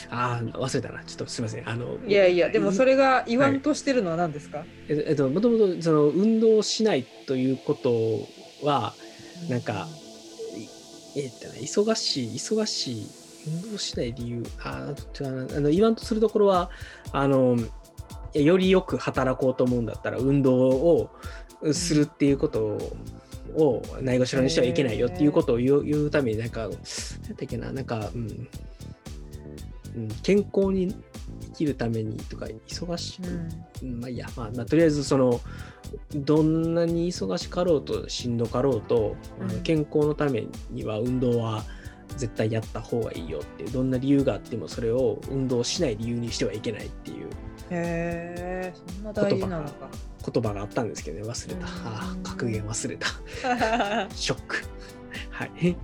[0.09, 1.03] ああ、忘れたな。
[1.03, 1.69] ちょっとすみません。
[1.69, 8.27] あの、いやいや、でもそれが言わんとしてるのは何ですか、はい、えっと、もともとその運動しないということ
[8.65, 8.93] は、
[9.49, 9.87] なんか、
[11.15, 13.07] えっとね、忙しい、忙しい
[13.47, 16.69] 運動しない理由、ああの言わんとするところは、
[17.11, 17.57] あの、
[18.33, 21.09] よりよく働こうと思うんだったら、運動を
[21.71, 22.77] するっていうこと
[23.55, 26.77] を、ないがしろにしてはいけないよっていうことを言う言うために、なんか、なんだ
[27.43, 28.47] っけな、なんか、うん、
[29.95, 30.95] うん、健康に
[31.41, 33.27] 生きるためにとか、忙しく、
[33.83, 35.39] うん、まあいいや、まあ、まあ、とりあえず、その、
[36.15, 41.63] どんなに忙しかろうとしんどかろうと、うん、健康のためには運動は
[42.17, 47.27] 絶対やった方がいいよってどんな理由があってもそれを運動しない理由にしてはいけないっていう
[47.69, 49.89] へえそんな大事なのか。
[50.31, 51.67] 言葉があったんですけどね忘れた。
[51.67, 53.07] あ格言忘れた。
[54.15, 54.63] ショック。
[55.29, 55.49] はい。
[55.73, 55.77] ど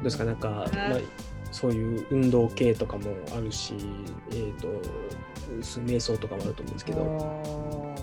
[0.00, 0.24] うですか？
[0.24, 0.98] なんか、まあ、
[1.52, 3.74] そういう運動系とかもあるし
[4.30, 4.68] えっ、ー、と
[5.80, 7.94] 瞑想とかもあると思うんですけど。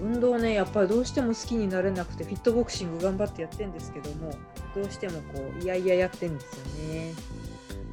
[0.00, 4.32] 運動ねやっぱりどうしても好きになれなくてフィットボクシング頑張ってやってるんですけども
[4.74, 7.14] どうしてもこういやいややってんですよね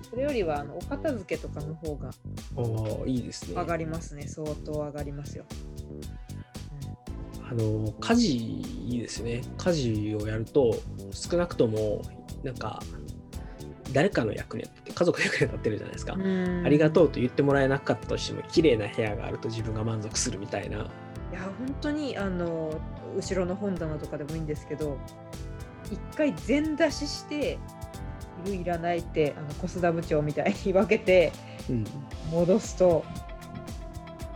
[0.10, 2.10] それよりはあのお片付けとかの方が
[3.06, 3.54] いいですね。
[3.54, 4.28] 上がりますね。
[4.28, 5.46] 相当上がりますよ、
[7.40, 9.42] うん、あの家事いいですね。
[9.58, 10.76] 家事をやると
[11.12, 12.02] 少なくとも
[12.44, 12.82] なんか
[13.94, 16.14] 誰かの役に立って家族の役に立ってるじゃないですか。
[16.14, 20.78] ありがとうと言ってもらえなかったとしても綺麗な部屋があると自分が満足するみたいな。
[20.78, 22.74] いや本当にあの
[23.16, 24.98] 後ろの本棚とかでもいいんですけど
[25.92, 27.60] 一回全出しして
[28.46, 31.32] いるいらないってあの小須田部長みたいに 分けて
[32.32, 33.04] 戻すと、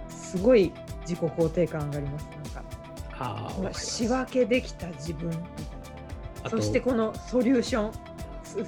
[0.10, 0.72] すごい
[1.02, 2.26] 自己肯定感上がります。
[2.26, 2.64] なんか
[3.20, 5.32] あ仕分けできた自分
[6.50, 7.92] そしてこのソリューション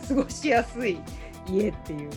[0.07, 0.99] 過ごしやすい
[1.47, 2.09] 家っていう。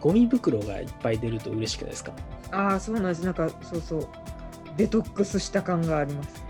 [0.00, 2.12] ゴミ袋がいっぱい出ると嬉しくないですか？
[2.52, 3.24] ああそうなんです。
[3.24, 4.08] なんかそうそう。
[4.76, 6.44] デトックスした感があります。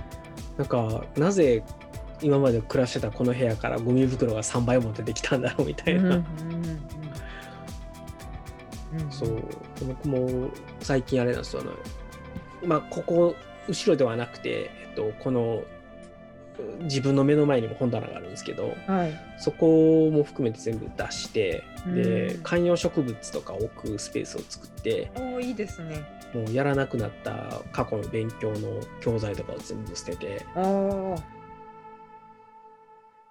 [0.59, 1.63] なんかなぜ
[2.23, 6.23] 今まで暮らしてたこの部屋からゴミ袋が3倍も出てきたんだろうみたいな。
[9.11, 9.43] そう。
[9.87, 11.63] 僕も最近あれなんですよ
[12.65, 13.35] まあ、ここ
[13.69, 15.63] 後ろではなくて、えっと、この
[16.83, 26.05] 自分の目の前にも本棚があるんですけど、はい、そこも含めて全部出してで観葉植物とか置くスペースを作っておいいですね。
[26.35, 30.45] もうやらなくなった過去の勉強の教材とかを全部捨てて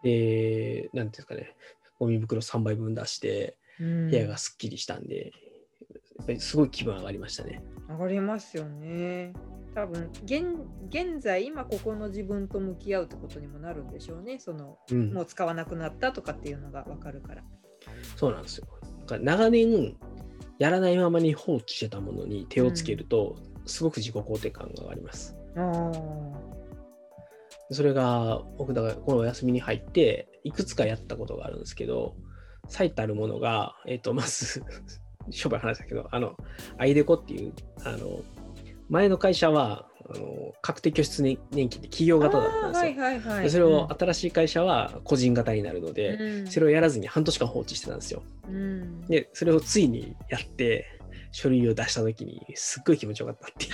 [0.05, 1.55] で、なんていうんですかね、
[1.99, 5.31] ゴミ袋3杯分出して、部屋がすっきりしたんで、
[6.17, 7.63] やっぱりすごい気分上がりましたね。
[7.89, 9.33] 上がりますよね。
[9.73, 10.45] 多分現
[10.87, 14.39] 現在今ここの自分と向き合うってことにもなるんでしょうね。
[14.39, 17.43] その、うん、もう使わなくなったとかっていうのが分かるから。
[18.15, 18.67] そうなんですよ。
[19.19, 19.97] 長年
[20.59, 25.35] やらないままに放置してたものに手をつけると、うん、すごく自己肯定感が上がります
[27.71, 32.15] それが僕だからこのお休みに入っていくつかやったことがあるんですけど
[32.67, 34.63] 最たるものが、えっ、ー、とまず
[35.31, 36.35] 商売話だけどあの
[36.77, 38.21] アイデコっていうあの
[38.89, 43.01] 前の会社はあの確定拠出年金で企業型だったんですよ。
[43.03, 48.21] はいはいはい、それを新しい会社は個人型になるので、うん、それをやらずに半年間放置してたんですよ。
[48.47, 50.85] うん、でそれをついにやって
[51.31, 53.71] 書類を出した時にすっごい気持ちよかったっていう。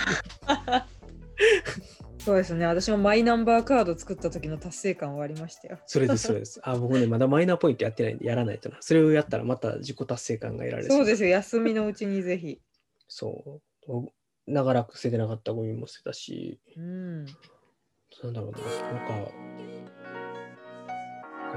[2.24, 2.66] そうですね。
[2.66, 5.78] 私もマイナンバーカード作った時の達成感はありましたよ。
[5.86, 6.60] それです、それです。
[6.64, 8.76] あ、僕ね、まだマイナーポイントやってないんで、やらないとな。
[8.80, 10.90] それをやったらまた自己達成感が得られる。
[10.90, 11.30] そうですよ。
[11.30, 12.60] 休みのうちにぜひ。
[13.08, 14.08] そう。
[14.46, 18.58] 長らく捨ててなかったゴミも捨てたし、うん、なんだろうな、
[18.98, 19.32] なんか、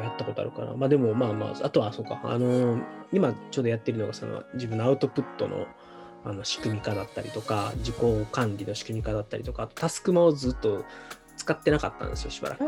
[0.02, 0.76] やったことあるかな。
[0.76, 5.68] まあでもまあまあ、あとはそうか、あのー、今ちょうどやってるのがその自分のアウトプットの
[6.26, 7.96] あの仕組み化だったりとか、自己
[8.32, 10.84] 管理の仕組み化だったりとか、タスクマをずっと
[11.38, 12.64] 使ってなかったんですよ、しばらく。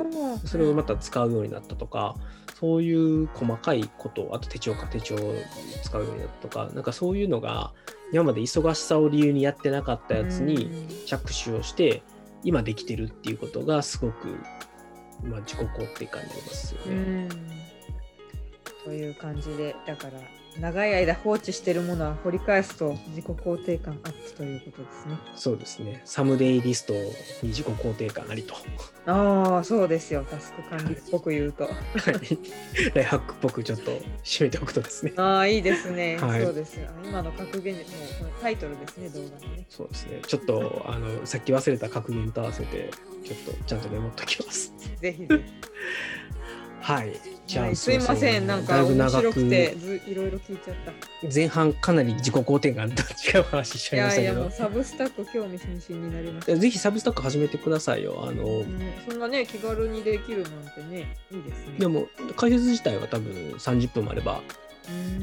[0.48, 2.16] それをまた使うようになったとか、
[2.60, 5.36] そういう細かいこと、あと手帳か手帳を
[5.84, 7.74] 使うようになったとか、なんかそういうのが、
[8.14, 12.04] 今まで忙しさを理由にやってなかったやつに着手をして、
[12.44, 14.28] 今できてるっていうことがすごく、
[15.24, 17.30] まあ、自己肯定感になりますよね。
[18.86, 20.20] という感じで、だから
[20.60, 25.18] 長い間放置しているものは掘り返すと自己肯定感アップということですね。
[25.36, 26.02] そうですね。
[26.06, 28.56] サムデイリストに自己肯定感ありと。
[29.06, 30.26] ああ、そうですよ。
[30.30, 31.66] タスク管理っぽく言うと。
[31.66, 31.74] はい。
[32.96, 33.92] ライハックっぽくちょっと
[34.24, 35.14] 締めておくとですね。
[35.18, 36.18] ああ、いいですね。
[36.18, 36.88] はい、そうですよ。
[37.04, 37.84] 今の格言、もう
[38.42, 39.66] タイトルですね、動画のね。
[39.70, 40.22] そうですね。
[40.26, 42.90] ちょっと、あの、さっき忘れた格言と合わせて、
[43.24, 44.74] ちょっとちゃんとメモっときます。
[45.00, 45.44] ぜひぜひ。
[46.82, 47.37] はい。
[47.48, 51.34] じゃあ、はい、すいません、なんか面白くてずいろいろ聞いちゃった。
[51.34, 54.34] 前半かなり自己肯定感と違う話しちゃいましたけど。
[54.34, 56.56] いやいや、もうサブスタック興味津々になりました。
[56.56, 58.26] ぜひサブスタック始めてくださいよ。
[58.28, 58.80] あの、うん、
[59.10, 61.76] そんなね、気軽にできるなんてね、いいですね。
[61.80, 64.42] でも、解説自体は多分30分もあれば、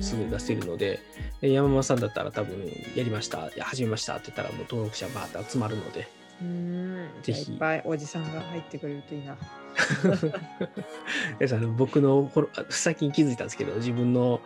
[0.01, 1.01] すぐ出せるので、
[1.43, 2.57] 山間さんだったら多分
[2.95, 6.09] やりました、や始めましたって言ったらもう登録者バーって集まるので、
[6.41, 9.37] うんぜひいっぱいおじさんが入ってくれるといいな。
[11.41, 12.31] あの僕の
[12.71, 14.41] 最近気づいたんですけど自分の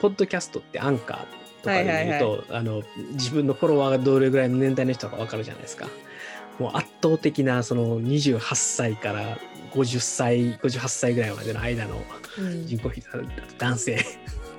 [0.00, 1.18] ポッドキャストってアンカー
[1.62, 5.88] とかで見ると、あの自分のフォロワーがどれぐらいの年代の人か分かるじゃないですか。
[6.58, 9.38] もう圧倒的なその28歳から
[9.72, 12.02] 50歳58歳ぐらいまでの間の
[12.66, 14.04] 人口比、うん、男性。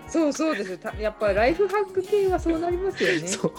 [0.08, 3.28] そうそうですやっぱりライフハック系はそうなりますよね。
[3.28, 3.53] そ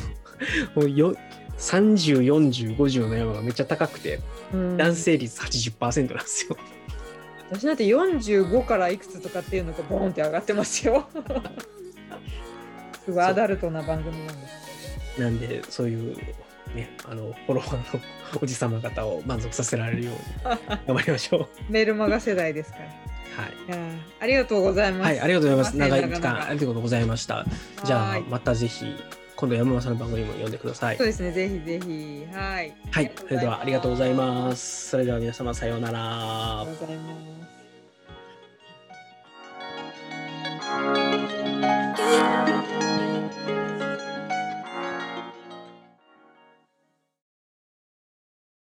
[0.77, 1.15] うもうよ
[1.59, 6.57] 30、40、50の山がめっちゃ高くて、うん、男性率80%なんですよ。
[7.51, 11.07] 私だって45からいくつとかっていうのがボーンって上がってますよ。
[13.05, 15.21] すごいアダルトな番組なんです。
[15.21, 16.17] なんで、そういう
[16.75, 18.03] ね、あのフォロワーの
[18.41, 20.57] おじさま方を満足させられるように
[20.87, 21.73] 頑張りましょう。
[21.73, 22.85] メルマガ世代ですから。
[22.85, 23.53] はい。
[24.21, 25.09] ありがとうございます。
[25.09, 25.77] はい、ありがとうございます。
[25.77, 27.47] 長い時間ありがとうございました。
[27.85, 28.87] じゃあ、またぜひ。
[29.43, 30.97] 今度山本さんの番組も読んでください。
[30.97, 32.25] そうですね、ぜひぜひ。
[32.33, 32.73] はい。
[32.93, 34.91] はい、それではありがとうございます。
[34.91, 36.61] それでは皆様さようなら。
[36.61, 37.17] ありがとうございま
[42.59, 42.62] す。